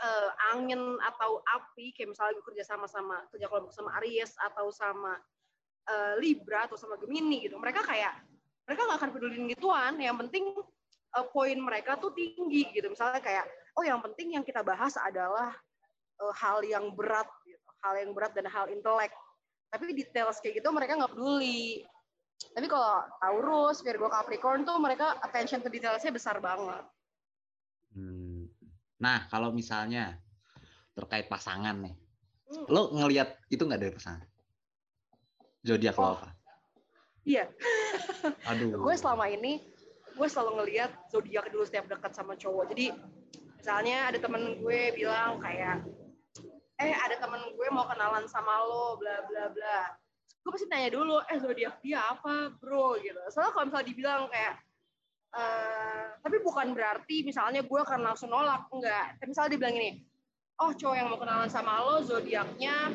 [0.00, 4.72] eh, angin atau api kayak misalnya gue kerja sama sama kerja kelompok sama Aries atau
[4.72, 5.18] sama
[5.88, 7.60] eh, Libra atau sama Gemini gitu.
[7.60, 8.14] Mereka kayak
[8.64, 9.94] mereka nggak akan pedulin gituan.
[10.00, 10.44] Yang penting
[11.18, 12.88] eh, poin mereka tuh tinggi gitu.
[12.88, 13.44] Misalnya kayak
[13.76, 15.52] oh yang penting yang kita bahas adalah
[16.20, 17.68] eh, hal yang berat gitu.
[17.82, 19.12] Hal yang berat dan hal intelek.
[19.72, 21.82] Tapi details kayak gitu mereka nggak peduli.
[22.52, 26.82] Tapi kalau Taurus, Virgo, Capricorn tuh mereka attention to detailsnya besar banget.
[27.94, 28.21] Hmm.
[29.02, 30.14] Nah, kalau misalnya
[30.94, 31.94] terkait pasangan nih,
[32.46, 32.66] Hmm.
[32.70, 34.22] lo ngelihat itu nggak dari pasangan?
[35.66, 36.14] Zodiak lo Oh.
[36.14, 36.30] apa?
[37.22, 37.50] Iya,
[38.50, 38.82] Aduh.
[38.82, 39.62] gue selama ini
[40.12, 42.70] gue selalu ngelihat zodiak dulu setiap dekat sama cowok.
[42.74, 42.92] Jadi
[43.58, 45.86] misalnya ada temen gue bilang kayak,
[46.78, 49.80] eh ada temen gue mau kenalan sama lo, bla bla bla.
[50.42, 52.98] Gue pasti tanya dulu, eh zodiak dia apa, bro?
[52.98, 53.18] Gitu.
[53.30, 54.54] Soalnya kalau misalnya dibilang kayak,
[55.32, 59.18] eh tapi bukan berarti misalnya gue akan langsung nolak, enggak.
[59.18, 59.90] Tapi misalnya dibilang ini,
[60.62, 62.94] oh cowok yang mau kenalan sama lo zodiaknya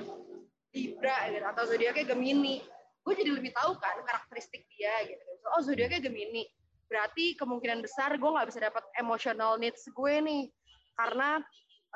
[0.71, 2.63] Libra gitu atau zodiaknya Gemini.
[3.03, 5.23] Gue jadi lebih tahu kan karakteristik dia gitu.
[5.57, 6.47] Oh zodiaknya Gemini.
[6.87, 10.47] Berarti kemungkinan besar gue nggak bisa dapat emotional needs gue nih.
[10.95, 11.41] Karena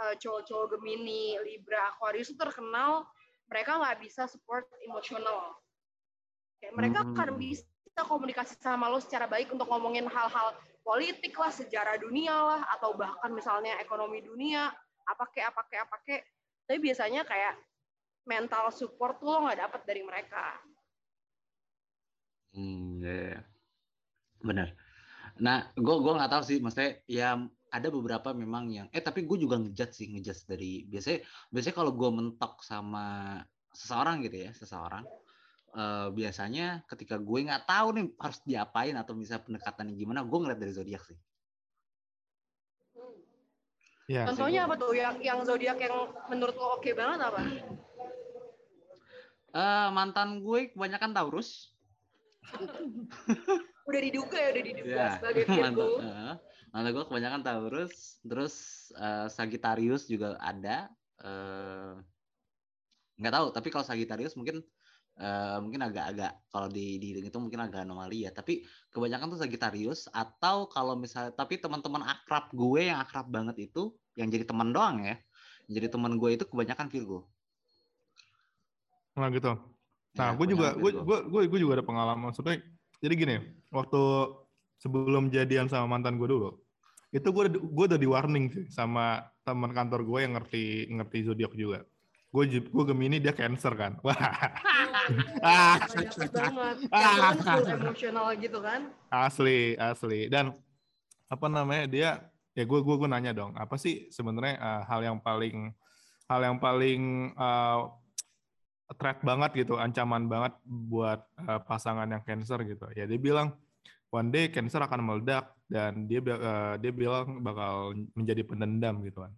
[0.03, 3.07] eh, cowok-cowok Gemini Libra Aquarius itu terkenal
[3.51, 5.59] mereka nggak bisa support emosional
[6.61, 7.11] kayak mereka Hmm.
[7.11, 7.65] akan bisa
[8.05, 13.31] komunikasi sama lo secara baik untuk ngomongin hal-hal politik lah sejarah dunia lah atau bahkan
[13.33, 14.69] misalnya ekonomi dunia
[15.05, 16.21] apa kek apa kek apa kek
[16.65, 17.57] tapi biasanya kayak
[18.25, 20.57] mental support tuh lo nggak dapet dari mereka
[22.51, 23.39] Hmm, ya, ya.
[24.43, 24.75] Benar.
[25.39, 27.39] Nah, gue gua nggak tahu sih, maksudnya ya
[27.71, 31.23] ada beberapa memang yang eh tapi gue juga ngejudge sih ngejudge dari biasanya
[31.55, 33.39] biasanya kalau gue mentok sama
[33.71, 35.07] seseorang gitu ya seseorang
[35.75, 40.59] eh, biasanya ketika gue nggak tahu nih harus diapain atau misalnya pendekatannya gimana gue ngeliat
[40.59, 41.17] dari zodiak sih.
[44.11, 44.91] Ya, contohnya apa tuh?
[44.91, 45.95] Yang yang zodiak yang
[46.27, 47.41] menurut lo oke banget apa?
[49.51, 51.75] Eh, mantan gue kebanyakan Taurus.
[53.89, 56.33] Udah diduga ya udah diduga Ya, sebagai mantan, Virgo eh,
[56.71, 58.55] mantan gue kebanyakan Taurus, terus
[58.95, 60.87] eh, Sagittarius juga ada.
[61.21, 61.93] eh,
[63.21, 64.65] nggak tahu, tapi kalau Sagittarius mungkin
[65.19, 68.31] eh, mungkin agak-agak kalau di di itu mungkin agak anomali ya.
[68.31, 73.91] Tapi kebanyakan tuh Sagittarius atau kalau misalnya tapi teman-teman akrab gue yang akrab banget itu
[74.15, 75.15] yang jadi teman doang ya.
[75.67, 77.31] Yang Jadi teman gue itu kebanyakan Virgo.
[79.15, 79.51] Nah gitu.
[80.11, 82.31] Nah, Ya, gue juga gue gue gue gue juga ada pengalaman.
[82.31, 82.59] Maksudnya
[82.99, 83.35] jadi gini,
[83.71, 84.01] waktu
[84.83, 86.59] sebelum jadian sama mantan gue dulu,
[87.15, 91.53] itu gue gue udah di warning sih sama teman kantor gue yang ngerti ngerti zodiak
[91.55, 91.87] juga.
[92.31, 93.99] Gue gue Gemini dia Cancer kan.
[94.07, 94.15] Wah.
[95.43, 95.75] Ah,
[97.43, 98.87] full emosional gitu kan?
[99.11, 100.31] Asli asli.
[100.31, 100.55] Dan
[101.27, 102.09] apa namanya dia
[102.51, 105.71] ya gue gue gue nanya dong apa sih sebenarnya uh, hal yang paling
[106.27, 107.87] hal yang paling uh,
[108.99, 112.87] threat banget gitu ancaman banget buat uh, pasangan yang cancer gitu.
[112.95, 113.55] Ya dia bilang
[114.11, 119.33] one day cancer akan meledak dan dia uh, dia bilang bakal menjadi pendendam gitu kan.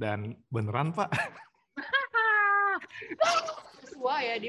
[0.00, 1.12] Dan beneran pak
[3.84, 4.48] sesuai ya di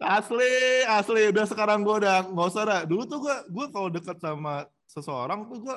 [0.00, 0.54] Asli,
[0.88, 1.22] asli.
[1.28, 2.80] Udah sekarang gue udah nggak usah dah.
[2.88, 5.76] Dulu tuh gue, gue kalau deket sama seseorang tuh gue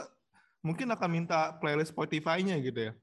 [0.66, 2.94] mungkin akan minta playlist Spotify-nya gitu ya.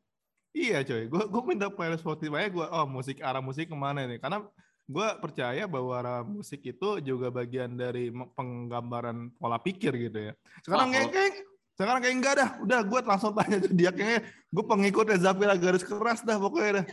[0.53, 4.21] Iya coy, gue gue minta playlist Spotify gue, oh musik arah musik ke mana nih?
[4.21, 4.45] Karena
[4.85, 10.33] gue percaya bahwa arah musik itu juga bagian dari penggambaran pola pikir gitu ya.
[10.61, 11.35] Sekarang Wah, kayak, kalau- kayak
[11.73, 15.85] sekarang kayak enggak dah, udah gue langsung tanya tuh dia kayaknya gue pengikut Zapila garis
[15.89, 16.87] keras dah pokoknya dah.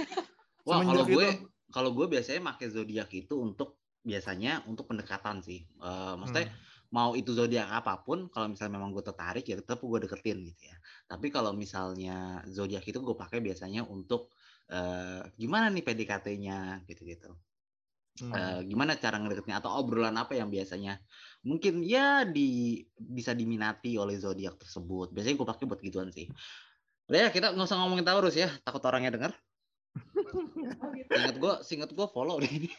[0.64, 1.59] Wah, kalau Semenjak gue itu.
[1.74, 5.60] Kalau gue biasanya pakai zodiak itu untuk biasanya untuk pendekatan sih.
[5.82, 6.58] Eh maksudnya Hmm.
[6.96, 10.62] mau itu zodiak apa pun, kalau misalnya memang gue tertarik ya tetap gue deketin gitu
[10.72, 10.78] ya.
[11.12, 14.34] Tapi kalau misalnya zodiak itu gue pakai biasanya untuk
[14.72, 17.30] eh gimana nih PDKT-nya gitu-gitu.
[18.20, 18.34] Hmm.
[18.36, 21.00] Eh, gimana cara ngedeketinnya atau obrolan apa yang biasanya
[21.48, 25.14] mungkin ya di bisa diminati oleh zodiak tersebut.
[25.16, 26.28] Biasanya gue pakai buat gituan sih.
[27.10, 29.34] Udah ya kita nggak usah ngomongin Taurus ya, takut orangnya denger.
[30.30, 31.10] Oh, gitu.
[31.12, 32.70] Ingat gue, singet gue follow deh ini.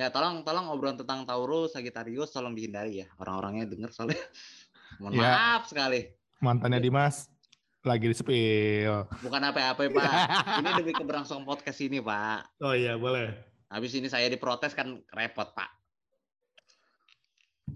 [0.00, 3.06] ya tolong tolong obrolan tentang Taurus, Sagittarius tolong dihindari ya.
[3.16, 4.20] Orang-orangnya denger soalnya.
[5.00, 5.30] Mohon Ya.
[5.32, 6.00] maaf sekali.
[6.38, 7.26] Mantannya Dimas
[7.82, 9.08] lagi di spill.
[9.20, 10.12] Bukan apa-apa Pak.
[10.60, 12.60] Ini demi keberlangsungan podcast ini Pak.
[12.60, 13.32] Oh iya boleh.
[13.66, 15.70] Habis ini saya diprotes kan repot Pak.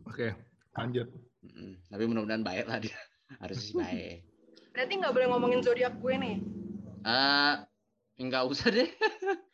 [0.04, 0.32] Oke,
[0.72, 1.08] lanjut.
[1.42, 2.96] Mm, Tapi mudah-mudahan baik lah dia.
[3.40, 4.22] Harus sih baik.
[4.70, 6.36] berarti nggak boleh ngomongin zodiak gue nih
[7.06, 7.54] Eh,
[8.22, 8.90] enggak usah deh.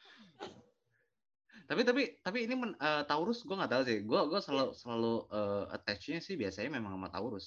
[1.69, 3.99] tapi tapi tapi ini men- eh, Taurus gue nggak tahu sih.
[4.09, 7.47] Gue gue selalu selalu eh, attach-nya sih biasanya memang sama Taurus.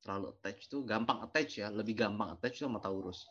[0.00, 3.26] Selalu attach tuh gampang attach ya, lebih gampang attach sama Taurus.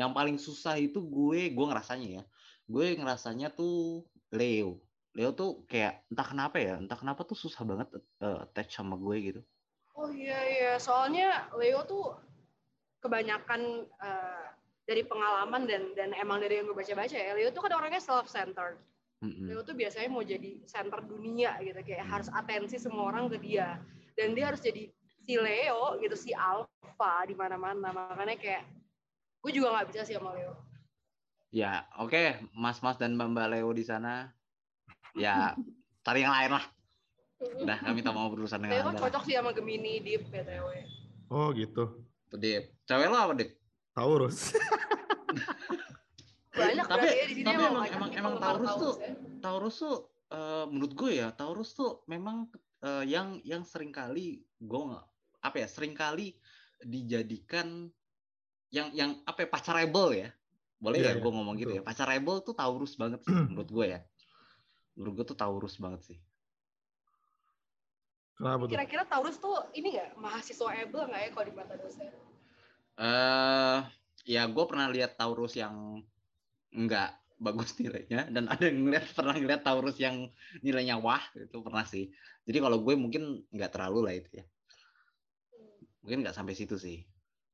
[0.00, 2.22] Yang paling susah itu gue gue ngerasanya ya.
[2.70, 4.80] Gue ngerasanya tuh Leo.
[5.14, 7.88] Leo tuh kayak entah kenapa ya, entah kenapa tuh susah banget
[8.24, 9.40] eh, attach sama gue gitu.
[9.94, 12.18] oh iya iya soalnya Leo tuh
[13.02, 13.62] kebanyakan
[14.02, 14.46] eh,
[14.84, 18.28] dari pengalaman dan dan emang dari yang gue baca-baca ya Leo tuh kan orangnya self
[18.28, 18.76] centered
[19.24, 19.48] Mm-mm.
[19.48, 23.80] Leo tuh biasanya mau jadi center dunia gitu kayak harus atensi semua orang ke dia
[24.14, 24.92] dan dia harus jadi
[25.24, 28.68] si Leo gitu si alpha di mana-mana makanya kayak
[29.40, 30.52] gue juga nggak bisa sih sama Leo
[31.54, 34.26] Ya, oke, Mas-mas dan Mbak Mbak Leo di sana
[35.14, 35.54] Ya,
[36.02, 36.64] cari yang lain lah.
[37.62, 39.02] Udah, kami tak mau berurusan dengan kok anda.
[39.06, 40.66] cocok sih sama Gemini Deep BTW.
[41.30, 42.02] Oh gitu.
[42.26, 42.74] Tuh, Dip.
[42.90, 43.54] Cewek lo apa, Dip?
[43.94, 44.50] Taurus.
[46.54, 49.08] Banyak Tapi- ya di sini tapi emang- emang- emang penggemar Taurus tuh- ya.
[49.40, 49.96] Taurus tuh
[50.30, 52.48] eh, menurut gue ya Taurus tuh memang
[52.80, 55.04] eh, yang yang sering kali gue nggak
[55.40, 56.32] apa ya sering kali
[56.80, 57.88] dijadikan
[58.68, 60.28] yang yang apa ya pacarable ya
[60.76, 61.86] boleh Iya, ya gue ngomong gitu ya betul.
[61.86, 64.00] pacarable tuh Taurus banget sih menurut gue ya
[64.94, 66.18] menurut gue tuh Taurus banget sih
[68.34, 68.68] Kenapa tuh?
[68.68, 72.08] Kira-kira Taurus tuh ini nggak mahasiswa able nggak ya kalau di mata dosen?
[72.94, 73.78] Eh
[74.24, 76.00] ya gue pernah lihat Taurus yang
[76.74, 80.30] enggak bagus nilainya dan ada yang ngeliat pernah ngeliat Taurus yang
[80.62, 82.10] nilainya wah itu pernah sih.
[82.44, 84.44] Jadi kalau gue mungkin nggak terlalu lah itu ya.
[86.04, 87.04] Mungkin nggak sampai situ sih.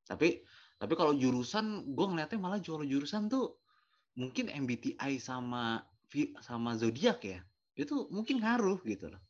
[0.05, 0.43] Tapi
[0.81, 3.61] tapi kalau jurusan gue ngeliatnya malah jual jurusan tuh
[4.17, 5.81] mungkin MBTI sama
[6.43, 7.39] sama zodiak ya.
[7.75, 9.21] Itu mungkin ngaruh gitu loh.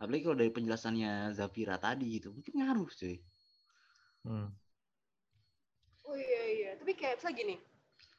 [0.00, 3.16] Apalagi kalau dari penjelasannya Zafira tadi gitu mungkin ngaruh cuy.
[4.24, 4.48] Hmm.
[6.04, 7.56] Oh iya iya, tapi kayak misalnya gini,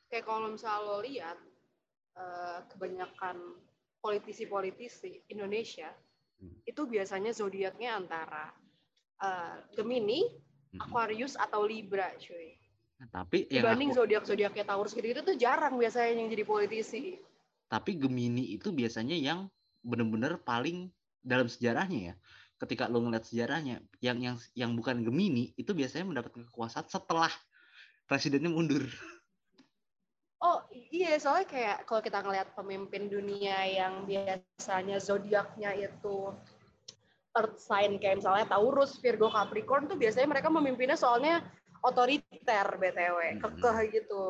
[0.10, 1.38] kayak kalau misalnya lo lihat
[2.15, 3.38] eh, kebanyakan
[4.00, 5.89] politisi-politisi Indonesia
[6.36, 6.52] Hmm.
[6.67, 8.52] itu biasanya zodiaknya antara
[9.24, 10.84] eh, Gemini, Mm-mm.
[10.84, 12.60] Aquarius atau Libra, cuy.
[13.00, 17.15] Nah, tapi yang Dibanding aku- zodiak-zodiaknya Taurus gitu-gitu tuh jarang biasanya yang jadi politisi.
[17.65, 19.48] tapi Gemini itu biasanya yang
[19.80, 22.15] bener-bener paling dalam sejarahnya ya.
[22.60, 27.32] Ketika lo ngeliat sejarahnya, yang yang yang bukan Gemini itu biasanya mendapatkan kekuasaan setelah
[28.05, 28.85] presidennya mundur.
[30.45, 36.29] Oh iya, soalnya kayak kalau kita ngelihat pemimpin dunia yang biasanya zodiaknya itu
[37.35, 41.41] earth sign kayak misalnya Taurus, Virgo, Capricorn tuh biasanya mereka memimpinnya soalnya
[41.81, 43.41] otoriter BTW, Hmm.
[43.41, 44.23] kekeh gitu.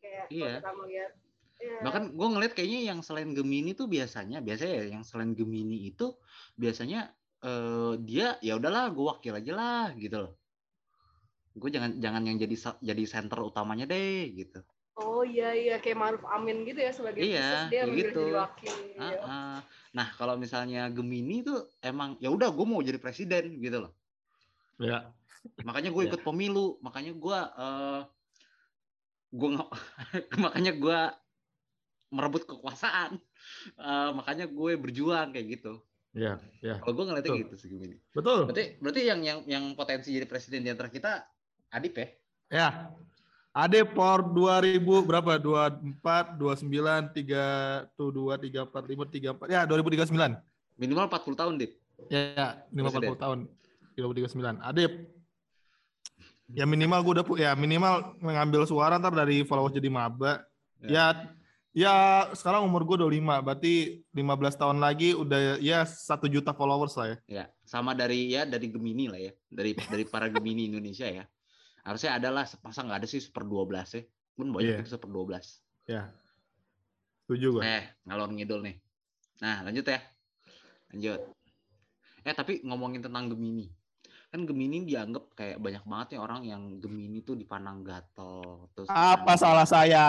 [0.00, 0.54] Kayak Iya.
[0.64, 1.12] kita melihat
[1.60, 5.92] ya, Bahkan gue ngeliat kayaknya yang selain Gemini tuh biasanya, biasanya ya yang selain Gemini
[5.92, 6.16] itu
[6.56, 10.32] biasanya eh, dia ya udahlah gue wakil aja lah gitu loh.
[11.52, 14.62] Gue jangan jangan yang jadi sa- jadi center utamanya deh gitu.
[14.94, 18.20] oh iya iya kayak Maruf Amin gitu ya sebagai Iya, dia memilih gitu.
[18.20, 18.74] jadi wakil.
[18.94, 19.20] Ah, iya.
[19.24, 19.58] ah.
[19.90, 23.92] Nah kalau misalnya Gemini tuh emang ya udah gue mau jadi presiden gitu loh.
[24.76, 25.08] Ya.
[25.64, 26.08] Makanya gue Ya.
[26.12, 28.00] ikut pemilu, makanya gue eh
[29.30, 29.70] gue nggak
[30.44, 30.98] makanya gue
[32.10, 33.16] merebut kekuasaan,
[33.72, 35.80] Eh, makanya gue berjuang kayak gitu.
[36.12, 36.76] Ya, ya.
[36.76, 37.42] Kalau gue ngeliatnya Betul.
[37.46, 37.96] gitu sih Gemini.
[38.12, 38.44] Betul.
[38.44, 41.24] Berarti berarti yang yang yang potensi jadi presiden di antara kita
[41.70, 42.08] Adip ya?
[42.50, 42.68] Ya.
[43.50, 45.38] Ade por 2000 berapa?
[45.38, 49.50] 24, 29, 3 tuh 2 3 4 5 3 4.
[49.50, 50.38] Ya, 2039.
[50.78, 51.72] Minimal 40 tahun, Dip.
[52.10, 53.18] Ya, ya 50 Presiden.
[53.18, 53.38] tahun.
[53.98, 54.62] 2039.
[54.62, 54.92] Adip.
[56.50, 60.42] Ya minimal gue udah ya minimal mengambil suara ntar dari followers jadi maba.
[60.82, 61.30] Ya
[61.70, 67.06] ya sekarang umur gue 25, berarti 15 tahun lagi udah ya satu juta followers lah
[67.06, 67.16] ya.
[67.30, 69.32] Ya, sama dari ya dari Gemini lah ya.
[69.46, 71.22] Dari dari para Gemini Indonesia ya.
[71.80, 74.02] Harusnya ada lah, masa nggak ada sih seper 12 ya.
[74.32, 75.60] Pun banyak itu seper 12.
[75.84, 76.12] Ya.
[77.24, 77.62] Setuju gue.
[77.62, 78.76] Eh, ngalor ngidul nih.
[79.40, 80.00] Nah, lanjut ya.
[80.90, 81.20] Lanjut.
[82.20, 83.70] Eh, tapi ngomongin tentang Gemini.
[84.28, 88.68] Kan Gemini dianggap kayak banyak banget ya orang yang Gemini tuh dipandang gatel.
[88.72, 90.06] Terus Apa dipandang- salah saya?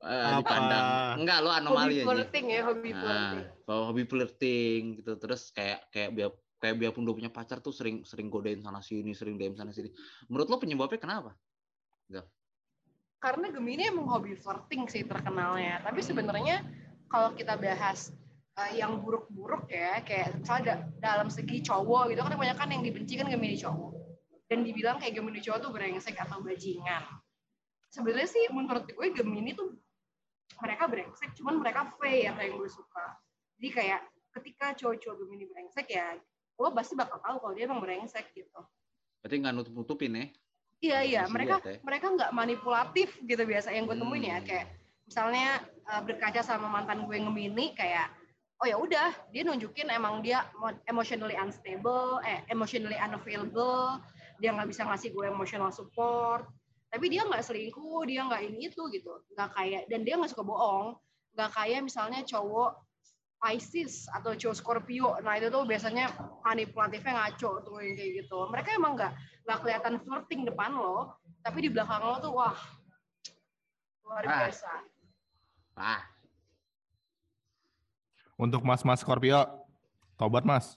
[0.00, 0.38] eh, apa?
[0.38, 0.84] dipandang.
[1.16, 2.04] Enggak, lo Hobi anomali aja.
[2.04, 3.38] flirting ya, hobi Nah, flirting.
[3.64, 5.12] kalau hobi flirting gitu.
[5.16, 9.12] Terus kayak kayak biar kayak biarpun udah punya pacar tuh sering sering godain sana sini,
[9.12, 9.92] sering DM sana sini.
[10.30, 11.32] Menurut lo penyebabnya kenapa?
[13.24, 15.80] karena Gemini emang hobi flirting sih terkenalnya.
[15.80, 16.60] Tapi sebenarnya
[17.08, 18.12] kalau kita bahas
[18.60, 23.16] eh, yang buruk-buruk ya, kayak misalnya da- dalam segi cowok gitu kan kebanyakan yang dibenci
[23.16, 23.96] kan Gemini cowok.
[24.44, 27.00] Dan dibilang kayak Gemini cowok tuh brengsek atau bajingan.
[27.88, 29.72] Sebenarnya sih menurut gue Gemini tuh
[30.60, 33.16] mereka brengsek, cuman mereka fair yang gue suka.
[33.56, 34.00] Jadi kayak
[34.36, 36.12] ketika cowok-cowok Gemini brengsek ya,
[36.54, 38.60] gue pasti bakal tahu kalau dia emang brengsek gitu.
[39.20, 40.26] Berarti nggak nutup-nutupin ya?
[40.84, 41.78] Iya iya, mereka lihat ya?
[41.80, 44.46] mereka nggak manipulatif gitu biasa yang gue temuin ya Hmm.
[44.46, 44.66] kayak
[45.04, 45.46] misalnya
[45.88, 48.12] uh, berkaca sama mantan gue Gemini kayak
[48.60, 53.98] oh ya udah dia nunjukin emang dia mo- emotionally unstable, eh emotionally unavailable,
[54.38, 56.46] dia nggak bisa ngasih gue emotional support,
[56.88, 60.46] tapi dia nggak selingkuh, dia nggak ini itu gitu, nggak kayak dan dia nggak suka
[60.46, 60.96] bohong,
[61.34, 62.78] nggak kayak misalnya cowok
[63.36, 66.08] Pisces atau cowok Scorpio, nah itu tuh biasanya
[66.40, 68.38] manipulatifnya ngaco tuh yang kayak gitu.
[68.48, 69.12] Mereka emang nggak
[69.44, 72.56] nggak kelihatan flirting depan lo, tapi di belakang lo tuh wah
[74.04, 74.48] luar Ah.
[74.48, 74.70] biasa.
[75.74, 76.02] Ah,
[78.34, 79.62] Untuk mas-mas Scorpio,
[80.18, 80.74] tobat mas.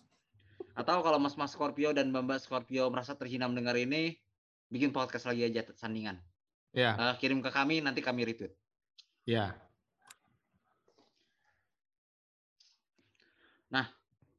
[0.78, 4.13] Atau kalau mas-mas Scorpio dan mbak-mbak Scorpio merasa terhina mendengar ini,
[4.70, 6.22] bikin podcast lagi aja sandingan.
[6.70, 8.54] Ya, Eh, kirim ke kami, nanti kami retweet.
[9.26, 9.58] ya.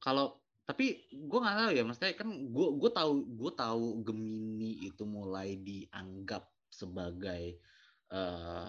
[0.03, 0.39] Kalau
[0.69, 5.57] tapi gue nggak tahu ya maksudnya kan gue gue tahu gue tahu Gemini itu mulai
[5.57, 7.57] dianggap sebagai
[8.09, 8.69] eh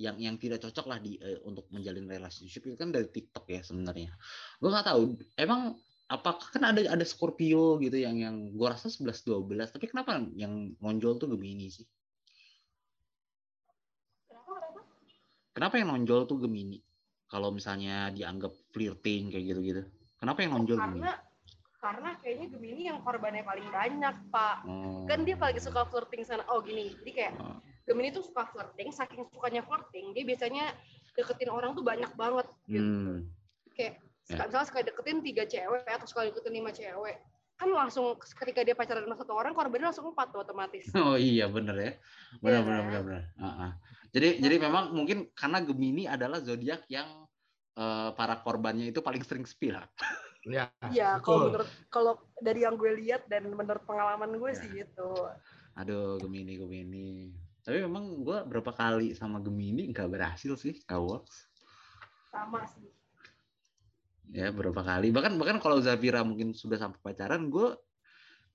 [0.00, 3.60] yang yang tidak cocok lah di eh, untuk menjalin relationship itu kan dari TikTok ya
[3.60, 4.12] sebenarnya.
[4.60, 5.02] Gue nggak tahu
[5.36, 5.76] emang
[6.08, 10.72] apakah kan ada ada Scorpio gitu yang yang gue rasa 11 12 tapi kenapa yang
[10.80, 11.84] nonjol tuh Gemini sih?
[14.28, 14.80] Kenapa, kenapa?
[15.52, 16.80] kenapa yang nonjol tuh Gemini?
[17.28, 21.12] Kalau misalnya dianggap flirting kayak gitu-gitu kenapa yang nonjol Karena
[21.78, 24.56] karena kayaknya Gemini yang korbannya paling banyak, Pak.
[24.66, 25.06] oh.
[25.06, 26.42] Kan dia paling suka flirting sana.
[26.50, 26.90] Oh, gini.
[26.90, 27.62] Jadi kayak Oh.
[27.86, 30.74] Gemini tuh suka flirting, saking sukanya flirting, dia biasanya
[31.14, 32.82] deketin orang tuh banyak banget gitu.
[32.84, 33.18] Hmm.
[33.72, 34.44] Kayak Ya.
[34.44, 37.16] misalnya sekali deketin tiga cewek atau sekali deketin lima cewek.
[37.56, 40.84] Kan langsung ketika dia pacaran sama satu orang, korbannya langsung empat tuh otomatis.
[41.00, 41.92] Oh iya bener ya,
[42.38, 42.86] benar Iya benar kan?
[42.86, 43.22] benar benar.
[43.38, 43.70] Ah, ah.
[44.10, 47.24] Jadi jadi memang mungkin karena Gemini adalah zodiak yang
[47.78, 49.78] eh, para korbannya itu paling sering spill.
[50.46, 51.22] Ya, Iya, betul.
[51.22, 54.58] kalau menurut kalau dari yang gue lihat dan menurut pengalaman gue Ya.
[54.58, 55.08] sih gitu.
[55.78, 57.08] Aduh Gemini Gemini.
[57.62, 61.46] Tapi memang gue berapa kali sama Gemini nggak berhasil sih, nggak works.
[62.32, 62.88] Sama sih.
[64.32, 65.12] Ya berapa kali.
[65.12, 67.76] Bahkan bahkan kalau Zafira mungkin sudah sampai pacaran, gue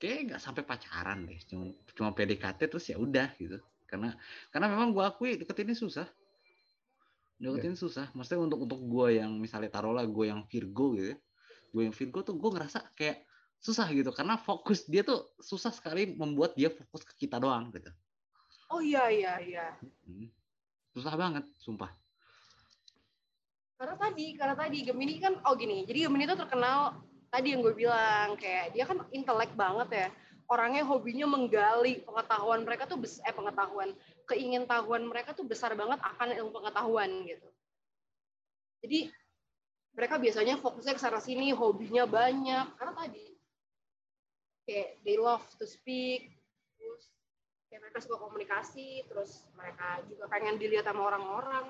[0.01, 1.38] kayak nggak sampai pacaran deh.
[1.45, 3.62] Cuma cuma PDKT terus ya udah gitu.
[3.86, 4.17] Karena
[4.49, 6.09] karena memang gue akui deketinnya susah.
[7.41, 8.10] Deketin susah.
[8.13, 11.13] Maksudnya untuk untuk gue yang misalnya taruhlah gue yang Virgo gitu.
[11.13, 11.17] ya.
[11.74, 13.26] Gue yang Virgo tuh gue ngerasa kayak
[13.63, 17.89] susah gitu karena fokus dia tuh susah sekali membuat dia fokus ke kita doang gitu.
[18.67, 19.67] Oh iya iya iya.
[20.91, 21.89] Susah banget, sumpah.
[23.80, 25.84] Karena tadi, karena tadi Gemini kan oh gini.
[25.88, 27.02] Jadi Gemini itu terkenal
[27.34, 30.08] tadi yang gue bilang kayak dia kan intelek banget ya.
[30.51, 33.95] Orangnya hobinya menggali pengetahuan mereka tuh eh pengetahuan,
[34.27, 37.47] keingintahuan mereka tuh besar banget akan ilmu pengetahuan gitu.
[38.84, 38.99] Jadi
[39.93, 43.25] mereka biasanya fokusnya ke sana sini, hobinya banyak karena tadi
[44.67, 46.34] kayak they love to speak,
[46.79, 47.12] terus
[47.69, 51.65] kayak mereka suka komunikasi, terus mereka juga pengen dilihat sama orang-orang.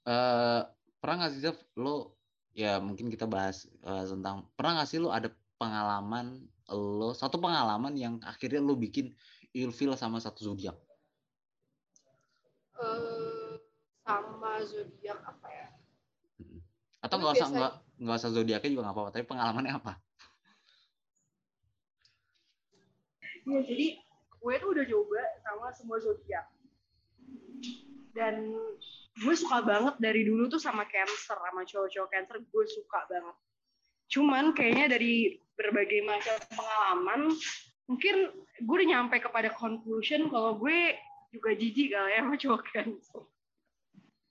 [0.00, 0.62] eh
[0.98, 2.16] pernah nggak sih Zaf, lo
[2.56, 5.28] ya mungkin kita bahas eh, tentang pernah nggak sih lo ada
[5.60, 6.40] pengalaman
[6.74, 9.14] lo satu pengalaman yang akhirnya lo bikin
[9.54, 10.76] ilfil sama satu zodiak
[12.80, 13.54] eh
[14.06, 15.66] sama zodiak apa ya?
[17.00, 19.92] atau nggak usah nggak nggak usah zodiaknya juga nggak apa-apa tapi pengalamannya apa
[23.48, 23.96] Ya, jadi
[24.40, 26.46] gue tuh udah coba sama semua zodiak.
[28.14, 28.52] Dan
[29.16, 33.36] gue suka banget dari dulu tuh sama Cancer, sama cowok-cowok Cancer gue suka banget.
[34.10, 37.20] Cuman kayaknya dari berbagai macam pengalaman,
[37.86, 38.16] mungkin
[38.60, 40.98] gue udah nyampe kepada conclusion kalau gue
[41.30, 43.22] juga jijik kali ya sama cowok Cancer.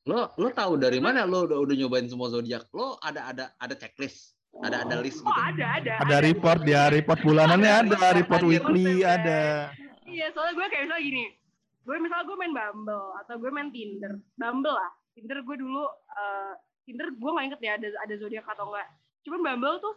[0.07, 3.75] lo lo tahu dari mana lo udah udah nyobain semua zodiak lo ada ada ada
[3.77, 5.93] checklist ada ada list Oh gitu ada, ada.
[6.01, 9.69] Ada report dia, report bulanannya ada, report weekly ada.
[10.09, 11.25] Iya, soalnya gue kayak misalnya gini,
[11.85, 15.85] gue misalnya gue main Bumble atau gue main Tinder, Bumble lah, Tinder gue dulu,
[16.17, 16.53] eh,
[16.89, 18.89] Tinder gue nggak inget ya ada ada zodiak atau enggak.
[19.29, 19.93] Cuman Bumble tuh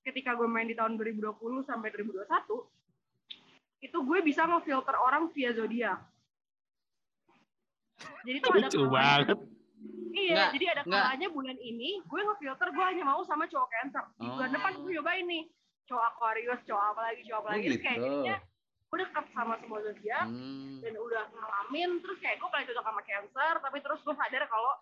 [0.00, 1.28] ketika gue main di tahun 2020
[1.60, 2.24] sampai 2021,
[3.84, 6.00] itu gue bisa ngefilter orang via zodiak.
[8.24, 9.38] Jadi tuh ada banget.
[10.12, 14.04] Iya, Nggak, jadi ada kalanya bulan ini gue ngefilter gue hanya mau sama cowok Cancer.
[14.16, 14.54] Di bulan Oh.
[14.56, 15.44] depan gue nyobain nih
[15.84, 17.66] cowok Aquarius, cowok apa lagi, cowok apa oh lagi.
[17.68, 18.36] Terus kayak gitu jadinya
[18.88, 20.80] gue deket sama semua zodiak Hmm.
[20.80, 24.72] dan udah ngalamin terus kayak gue paling cocok sama cancer tapi terus gue sadar kalau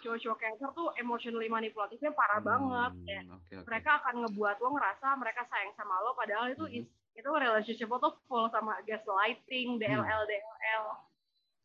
[0.00, 3.66] cowok-cowok cancer tuh emotionally manipulatifnya parah banget Hmm, kayak oke, oke.
[3.66, 6.78] mereka akan ngebuat lo ngerasa mereka sayang sama lo padahal itu Hmm.
[6.78, 10.84] is- itu relationship lo tuh full sama gaslighting DLL DLL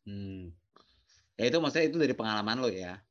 [0.04, 0.54] Hmm.
[1.34, 3.02] Ya itu maksudnya itu dari pengalaman lo ya.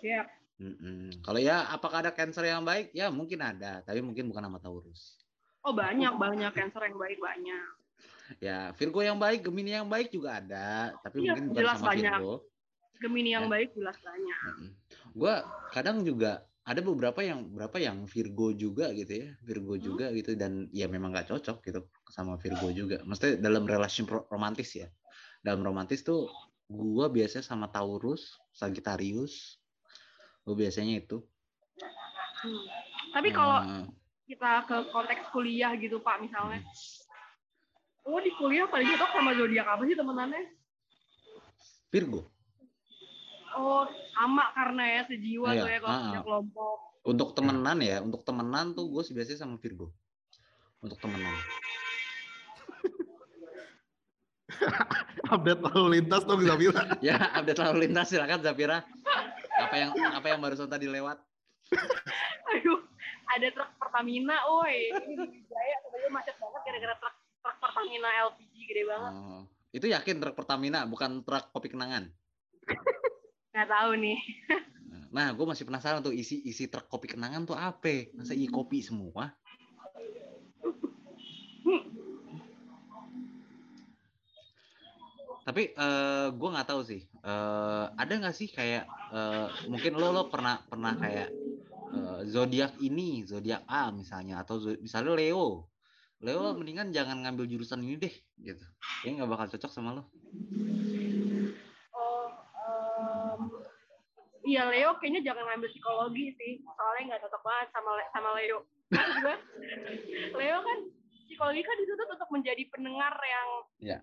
[0.00, 0.26] ya
[0.58, 1.22] Mm-mm.
[1.22, 2.90] Kalau ya apakah ada cancer yang baik?
[2.90, 5.18] Ya mungkin ada, tapi mungkin bukan sama Taurus.
[5.60, 7.66] oh banyak banyak cancer yang baik banyak
[8.38, 11.88] Ya Virgo yang baik, Gemini yang baik juga ada, tapi Iya, mungkin bukan jelas sama
[11.90, 12.12] banyak.
[12.14, 12.34] Virgo.
[13.00, 13.50] Gemini yang Ya.
[13.50, 14.38] baik jelas banyak
[15.12, 15.34] Gue
[15.70, 19.82] kadang juga ada beberapa yang berapa yang Virgo juga gitu ya, Virgo Hmm.
[19.82, 23.02] juga gitu dan ya memang nggak cocok gitu sama Virgo juga.
[23.02, 24.86] Maksudnya dalam relasi romantis ya.
[25.42, 26.30] Dalam romantis tuh
[26.66, 29.58] gue biasanya sama Taurus, Sagittarius,
[30.42, 31.20] gue biasanya itu.
[32.42, 32.58] Hmm.
[33.14, 33.86] tapi kalau Hmm.
[34.26, 36.58] kita ke konteks kuliah gitu pak misalnya
[38.02, 40.42] lo di kuliah paling cocok sama zodiak apa sih temenannya
[41.86, 42.26] Virgo.
[43.56, 43.84] Oh,
[44.16, 46.76] sama karena ya sejiwa Iya, tuh ya kalau ah, punya kelompok.
[47.02, 49.90] Untuk temenan ya, untuk temenan tuh gue sih biasanya sama Virgo.
[50.80, 51.34] Untuk temenan.
[55.32, 56.82] Update lalu lintas dong Zabila.
[57.08, 58.84] ya, update lalu lintas silakan Zafira.
[59.56, 61.16] Apa yang apa yang barusan tadi lewat?
[62.52, 62.84] Aduh,
[63.32, 64.92] ada truk Pertamina, woi.
[64.92, 69.12] Ini Jaya sebenarnya macet banget gara-gara truk truk Pertamina LPG gede banget.
[69.16, 69.42] Oh,
[69.72, 72.12] itu yakin truk Pertamina bukan truk kopi kenangan.
[73.52, 74.18] Nggak tahu nih.
[75.12, 78.08] Nah, gue masih penasaran tuh isi isi truk kopi kenangan tuh apa?
[78.16, 79.28] Masa i kopi semua?
[85.42, 87.02] Tapi eh gue nggak tahu sih.
[87.04, 91.28] Eh ada nggak sih kayak eh, mungkin lo lo pernah pernah kayak
[91.92, 95.68] eh, zodiak ini, zodiak A misalnya atau misalnya Leo.
[96.22, 98.62] Leo mendingan jangan ngambil jurusan ini deh, gitu.
[99.02, 100.06] Kayaknya nggak bakal cocok sama lo.
[101.90, 102.30] Oh,
[102.62, 103.50] em,
[104.52, 108.58] iya Leo kayaknya jangan ngambil psikologi sih, soalnya nggak cocok banget sama sama Leo.
[108.92, 109.34] Gue,
[110.38, 110.78] Leo kan
[111.24, 113.48] psikologi kan dituntut untuk menjadi pendengar yang
[113.80, 113.98] Iya.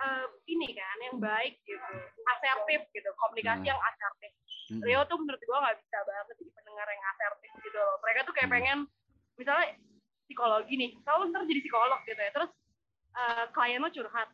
[0.00, 1.84] eh, ini kan, yang baik gitu,
[2.24, 3.70] asertif gitu, komunikasi Hmm.
[3.76, 4.32] yang asertif.
[4.72, 4.80] Mm-mm.
[4.88, 7.96] Leo tuh menurut gua nggak bisa banget jadi pendengar yang asertif gitu loh.
[8.00, 8.56] Mereka tuh kayak Hmm.
[8.56, 8.78] pengen,
[9.36, 9.66] misalnya
[10.24, 12.50] psikologi nih, kalau ntar jadi psikolog gitu ya, terus
[13.10, 14.30] eh, klien lo curhat,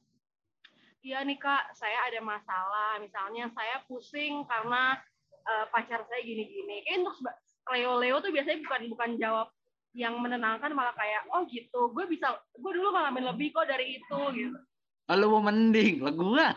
[1.01, 5.01] iya nih kak, saya ada masalah, misalnya saya pusing karena
[5.47, 6.83] eh, pacar saya gini-gini.
[6.83, 7.39] Kayak untuk seba-
[7.69, 9.49] Leo-Leo tuh biasanya bukan bukan jawab
[9.91, 14.21] yang menenangkan malah kayak oh gitu gue bisa gue dulu ngalamin lebih kok dari itu
[14.31, 14.59] gitu
[15.05, 16.49] Ah, lo mau mending, lah gua.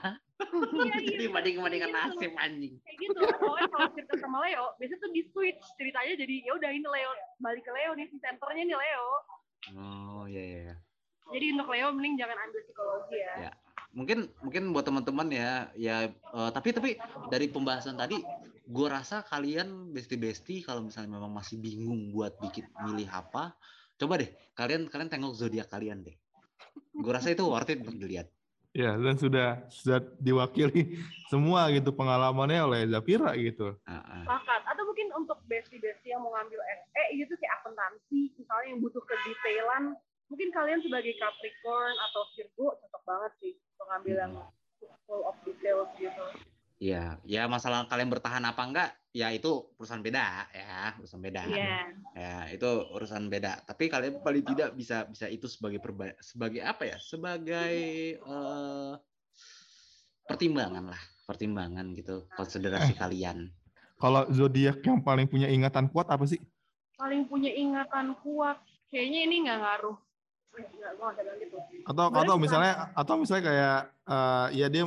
[0.42, 1.10] Iya, iya.
[1.12, 2.00] Jadi banding-bandingan Gitu.
[2.00, 2.74] nasib anjing.
[2.80, 6.70] kayak gitu pokoknya kalau cerita sama Leo biasanya tuh di switch ceritanya jadi ya udah
[6.70, 9.08] ini Leo balik ke Leo nih si senternya nih Leo
[9.72, 10.60] Oh iya iya.
[10.64, 10.76] iya.
[11.30, 13.52] jadi untuk Leo mending jangan ambil psikologi ya Ya.
[13.92, 16.90] Mungkin mungkin buat teman-teman ya ya eh, tapi tapi
[17.28, 18.18] dari pembahasan tadi
[18.70, 23.58] gue rasa kalian besti-besti kalau misalnya memang masih bingung buat bikin milih apa,
[23.98, 26.14] coba deh kalian kalian tengok zodiak kalian deh.
[26.94, 28.30] Gue rasa itu worth it untuk dilihat.
[28.70, 31.02] Ya, dan sudah sudah diwakili
[31.34, 33.74] semua gitu pengalamannya oleh Zafira gitu.
[33.90, 34.62] Sepakat.
[34.70, 39.98] atau mungkin untuk besti-besti yang mau ngambil SE gitu kayak akuntansi misalnya yang butuh kedetailan
[40.30, 44.34] mungkin kalian sebagai Capricorn atau Virgo cocok banget sih untuk ngambil yang
[45.10, 46.26] full of details gitu
[46.80, 51.44] Iya, ya masalah kalian bertahan apa enggak, ya itu urusan beda ya, urusan beda.
[51.44, 53.68] iya Ya, itu urusan beda.
[53.68, 56.98] Tapi kalian paling tidak bisa bisa itu sebagai perba sebagai apa ya?
[57.04, 57.76] Sebagai
[58.16, 58.94] eh,
[60.24, 63.52] pertimbangan lah, pertimbangan gitu, konsiderasi kalian.
[64.00, 66.40] Kalau zodiak yang paling punya ingatan kuat apa sih?
[67.00, 68.60] paling punya ingatan kuat
[68.92, 69.98] kayaknya ini nggak ngaruh
[71.40, 71.58] gitu.
[71.88, 74.84] Atau atau misalnya atau misalnya kayak eh, ya dia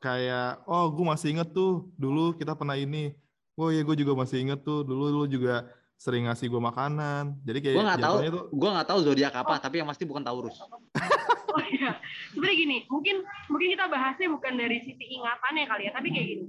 [0.00, 3.12] kayak oh gue masih inget tuh dulu kita pernah ini.
[3.60, 5.68] Oh iya gue juga masih inget tuh dulu lu juga
[6.00, 7.36] sering ngasih gue makanan.
[7.44, 10.24] Jadi kayak Gua nggak tahu, tuh gua nggak tahu zodiak apa, tapi yang pasti bukan
[10.24, 10.56] Taurus.
[11.50, 11.98] Oh iya,
[12.30, 16.44] sebenarnya gini, mungkin mungkin kita bahasnya bukan dari sisi ingatannya kali ya, tapi kayak gini,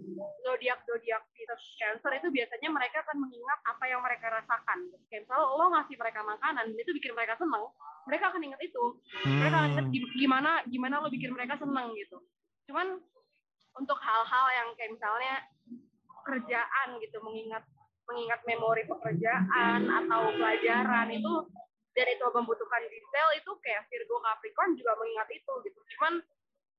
[0.45, 4.77] zodiak zodiak Pisces Cancer itu biasanya mereka akan mengingat apa yang mereka rasakan.
[5.09, 7.65] Kayak misalnya lo ngasih mereka makanan, itu bikin mereka seneng,
[8.05, 8.83] mereka akan ingat itu.
[9.25, 12.17] Mereka akan ingat hmm, gim- gimana gimana lo bikin mereka seneng gitu.
[12.69, 13.01] Cuman
[13.77, 15.35] untuk hal-hal yang kayak misalnya
[16.27, 17.63] kerjaan gitu, mengingat
[18.09, 21.33] mengingat memori pekerjaan atau pelajaran itu
[21.91, 25.79] dan itu membutuhkan detail itu kayak Virgo Capricorn juga mengingat itu gitu.
[25.95, 26.23] Cuman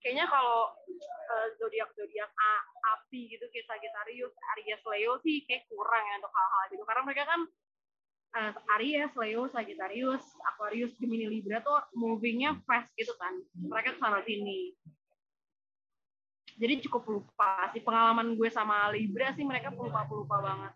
[0.01, 2.67] kayaknya kalau eh, zodiak zodiak A-
[2.97, 7.25] api gitu kayak Sagittarius, Aries, Leo sih kayak kurang ya untuk hal-hal gitu karena mereka
[7.29, 7.41] kan
[8.33, 13.37] eh, Aries, Leo, Sagittarius, Aquarius, Gemini, Libra tuh movingnya fast gitu kan.
[13.57, 14.73] Mereka ke sana sini.
[16.57, 20.73] Jadi cukup lupa sih pengalaman gue sama Libra sih mereka pelupa-pelupa banget.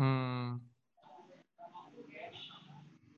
[0.00, 0.72] hmm.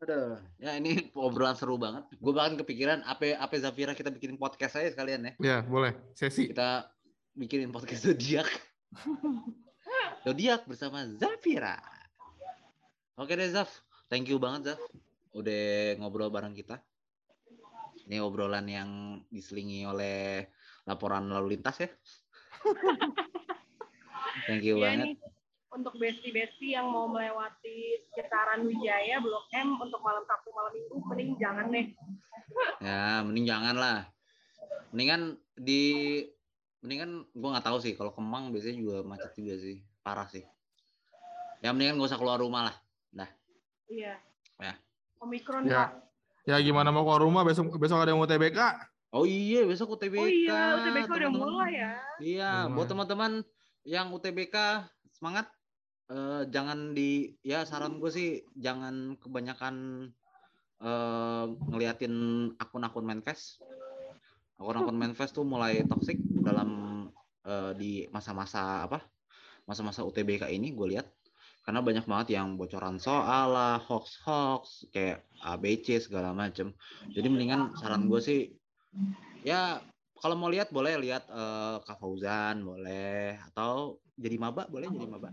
[0.05, 2.05] Aduh, ya ini obrolan seru banget.
[2.21, 5.33] Gue bahkan kepikiran apa apa Zafira kita bikin podcast aja sekalian ya.
[5.41, 6.53] Ya boleh sesi.
[6.53, 6.93] Kita
[7.33, 8.45] bikinin podcast zodiak.
[10.29, 11.81] zodiak bersama Zafira.
[13.17, 13.71] Oke deh Zaf,
[14.13, 14.83] thank you banget Zaf.
[15.33, 16.85] Udah ngobrol bareng kita.
[18.05, 18.91] Ini obrolan yang
[19.33, 20.45] diselingi oleh
[20.85, 21.89] laporan lalu lintas ya.
[24.49, 25.07] thank you Iya banget.
[25.07, 25.17] nih
[25.75, 31.31] untuk besti-besti yang mau melewati sekitaran Wijaya Blok M untuk malam Sabtu malam Minggu mending
[31.35, 31.87] jangan deh.
[32.79, 33.99] Ya, mending jangan lah.
[34.95, 35.83] Mendingan di
[36.79, 39.83] mendingan gua nggak tahu sih kalau Kemang biasanya juga macet juga sih.
[40.07, 40.47] Parah sih.
[41.59, 42.77] Ya mendingan gak usah keluar rumah lah.
[43.91, 44.15] Iya.
[44.63, 44.75] Ya.
[45.21, 45.91] Omikron Ya.
[45.91, 45.91] Pak.
[46.47, 48.59] Ya gimana mau keluar rumah besok besok ada yang UTBK?
[49.15, 50.19] Oh iya, besok UTBK.
[50.19, 51.93] Oh iya, UTBK udah mulai ya.
[52.19, 52.91] Iya, Udah buat mulai.
[52.91, 53.33] teman-teman
[53.87, 54.57] yang UTBK
[55.15, 55.47] semangat.
[56.11, 59.75] Eh, jangan di ya saran gue sih jangan kebanyakan
[60.83, 62.15] eh, ngeliatin
[62.59, 63.63] akun-akun manifest.
[64.59, 66.69] Akun-akun manifest tuh mulai toxic dalam
[67.47, 68.99] eh, di masa-masa apa?
[69.65, 71.07] Masa-masa UTBK ini gue lihat
[71.65, 76.77] karena banyak banget yang bocoran soal lah, hoax-hoax, kayak ABC segala macem.
[77.09, 78.53] Jadi mendingan saran gue sih,
[79.45, 79.79] ya
[80.19, 85.31] kalau mau lihat boleh lihat uh, Kak Fauzan, boleh atau jadi maba, boleh jadi maba.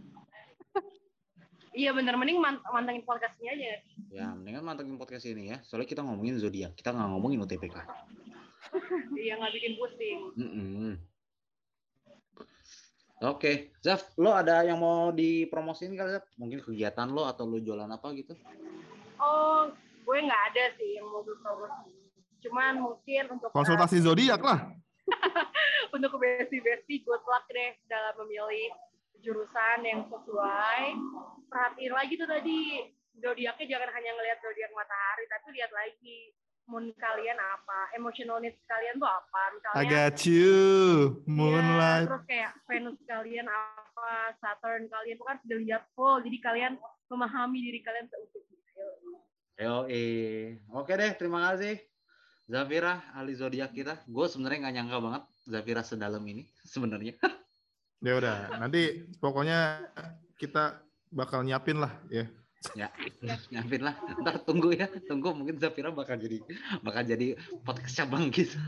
[1.72, 3.80] Iya bener, mending mant mantengin podcast ini aja.
[4.12, 5.64] Ya, mendingan mantengin podcast ini ya.
[5.64, 7.80] Soalnya kita ngomongin zodiak, kita nggak ngomongin UTPK.
[9.24, 10.20] iya, nggak bikin pusing.
[10.36, 10.92] Mm -mm.
[13.22, 13.56] Oke, okay.
[13.80, 16.28] Zaf, lo ada yang mau dipromosin kali Zaf?
[16.36, 18.36] Mungkin kegiatan lo atau lo jualan apa gitu?
[19.22, 19.72] Oh,
[20.04, 22.01] gue nggak ada sih yang mau dipromosi.
[22.42, 24.74] Cuman mungkin untuk konsultasi zodiak lah.
[25.96, 28.74] untuk besti-besti, good luck deh dalam memilih
[29.22, 30.98] jurusan yang sesuai.
[31.48, 32.60] Perhatiin lagi tuh tadi
[33.22, 36.18] zodiaknya jangan hanya ngelihat zodiak matahari, tapi lihat lagi
[36.70, 39.42] moon kalian apa, emotional needs kalian tuh apa.
[39.54, 40.56] Misalnya, I got you,
[41.28, 42.08] moonlight.
[42.08, 46.74] Ya, terus kayak Venus kalian apa, Saturn kalian itu kan sudah lihat full, jadi kalian
[47.12, 48.50] memahami diri kalian seutuhnya.
[49.62, 50.58] Yo, eh.
[50.74, 51.91] Oke deh, terima kasih.
[52.52, 54.04] Zafira, ahli zodiak kita.
[54.12, 57.16] Gue sebenarnya nggak nyangka banget Zafira sedalam ini sebenarnya.
[58.02, 59.88] ya udah nanti pokoknya
[60.36, 60.84] kita
[61.16, 62.28] bakal nyiapin lah ya.
[62.76, 62.92] Ya
[63.48, 63.96] nyiapin lah.
[64.20, 64.92] Ntar tunggu ya.
[65.08, 66.44] Tunggu mungkin Zafira bakal jadi
[66.84, 68.60] bakal jadi podcast cabang gitu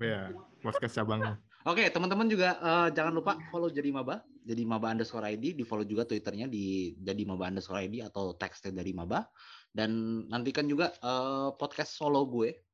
[0.00, 0.32] ya
[0.64, 1.36] podcast cabang.
[1.68, 5.84] Oke teman-teman juga uh, jangan lupa follow jadi maba jadi maba underscore id di follow
[5.84, 9.28] juga twitternya di jadi maba underscore id atau teksnya dari maba.
[9.74, 12.64] Dan nantikan juga uh, podcast solo gue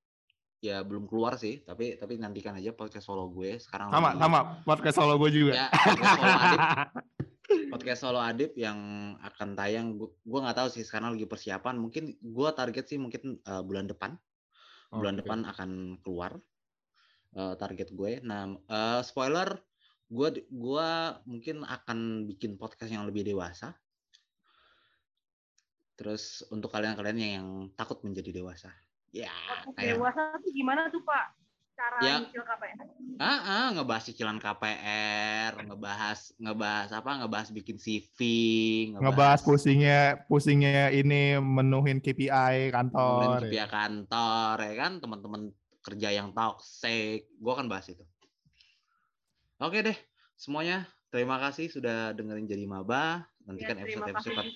[0.60, 4.38] ya belum keluar sih tapi tapi nantikan aja podcast solo gue sekarang sama lagi, sama
[4.68, 5.52] podcast solo gue juga.
[5.56, 6.60] Ya podcast solo adip.
[7.50, 8.78] Podcast solo adip yang
[9.26, 11.82] akan tayang gue nggak tahu sih sekarang lagi persiapan.
[11.82, 14.14] Mungkin gue target sih mungkin uh, bulan depan.
[14.94, 15.26] Bulan okay.
[15.26, 16.38] depan akan keluar
[17.34, 18.22] uh, target gue.
[18.22, 19.58] Nah uh, spoiler
[20.10, 23.74] gue gua mungkin akan bikin podcast yang lebih dewasa.
[25.98, 28.70] Terus untuk kalian-kalian yang takut menjadi dewasa
[29.10, 29.34] Ya,
[29.74, 29.98] kayak...
[29.98, 31.34] dewasa tuh gimana tuh Pak?
[31.74, 32.16] Cara ya.
[32.20, 32.86] nyicil KPR?
[33.16, 37.10] Ah, ah, ngebahas cicilan KPR, ngebahas ngebahas apa?
[37.24, 38.18] Ngebahas bikin CV,
[38.94, 43.48] ngebahas, ngebahas pusingnya pusingnya ini menuhin KPI kantor.
[43.48, 43.66] KPI ya.
[43.66, 45.42] kantor ya kan, teman-teman
[45.80, 47.32] kerja yang toxic.
[47.40, 48.04] Gua akan bahas itu.
[49.60, 49.96] Oke deh,
[50.36, 54.46] semuanya terima kasih sudah dengerin jadi maba nantikan ya, episode-episode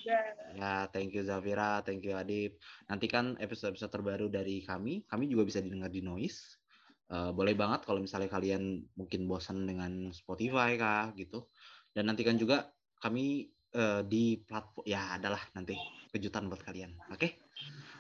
[0.55, 2.55] ya thank you Zafira thank you Adib
[2.87, 5.03] nantikan episode-episode terbaru dari kami.
[5.11, 6.63] Kami juga bisa didengar di Noise.
[7.11, 11.51] Uh, boleh banget kalau misalnya kalian mungkin bosan dengan Spotify kah gitu.
[11.93, 12.73] Dan nantikan juga
[13.03, 15.77] kami uh, di platform ya adalah nanti
[16.15, 16.97] kejutan buat kalian.
[17.11, 17.19] Oke?
[17.19, 17.31] Okay?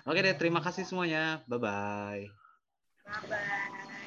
[0.05, 1.45] oke okay deh terima kasih semuanya.
[1.51, 2.25] Bye bye
[3.05, 4.04] bye bye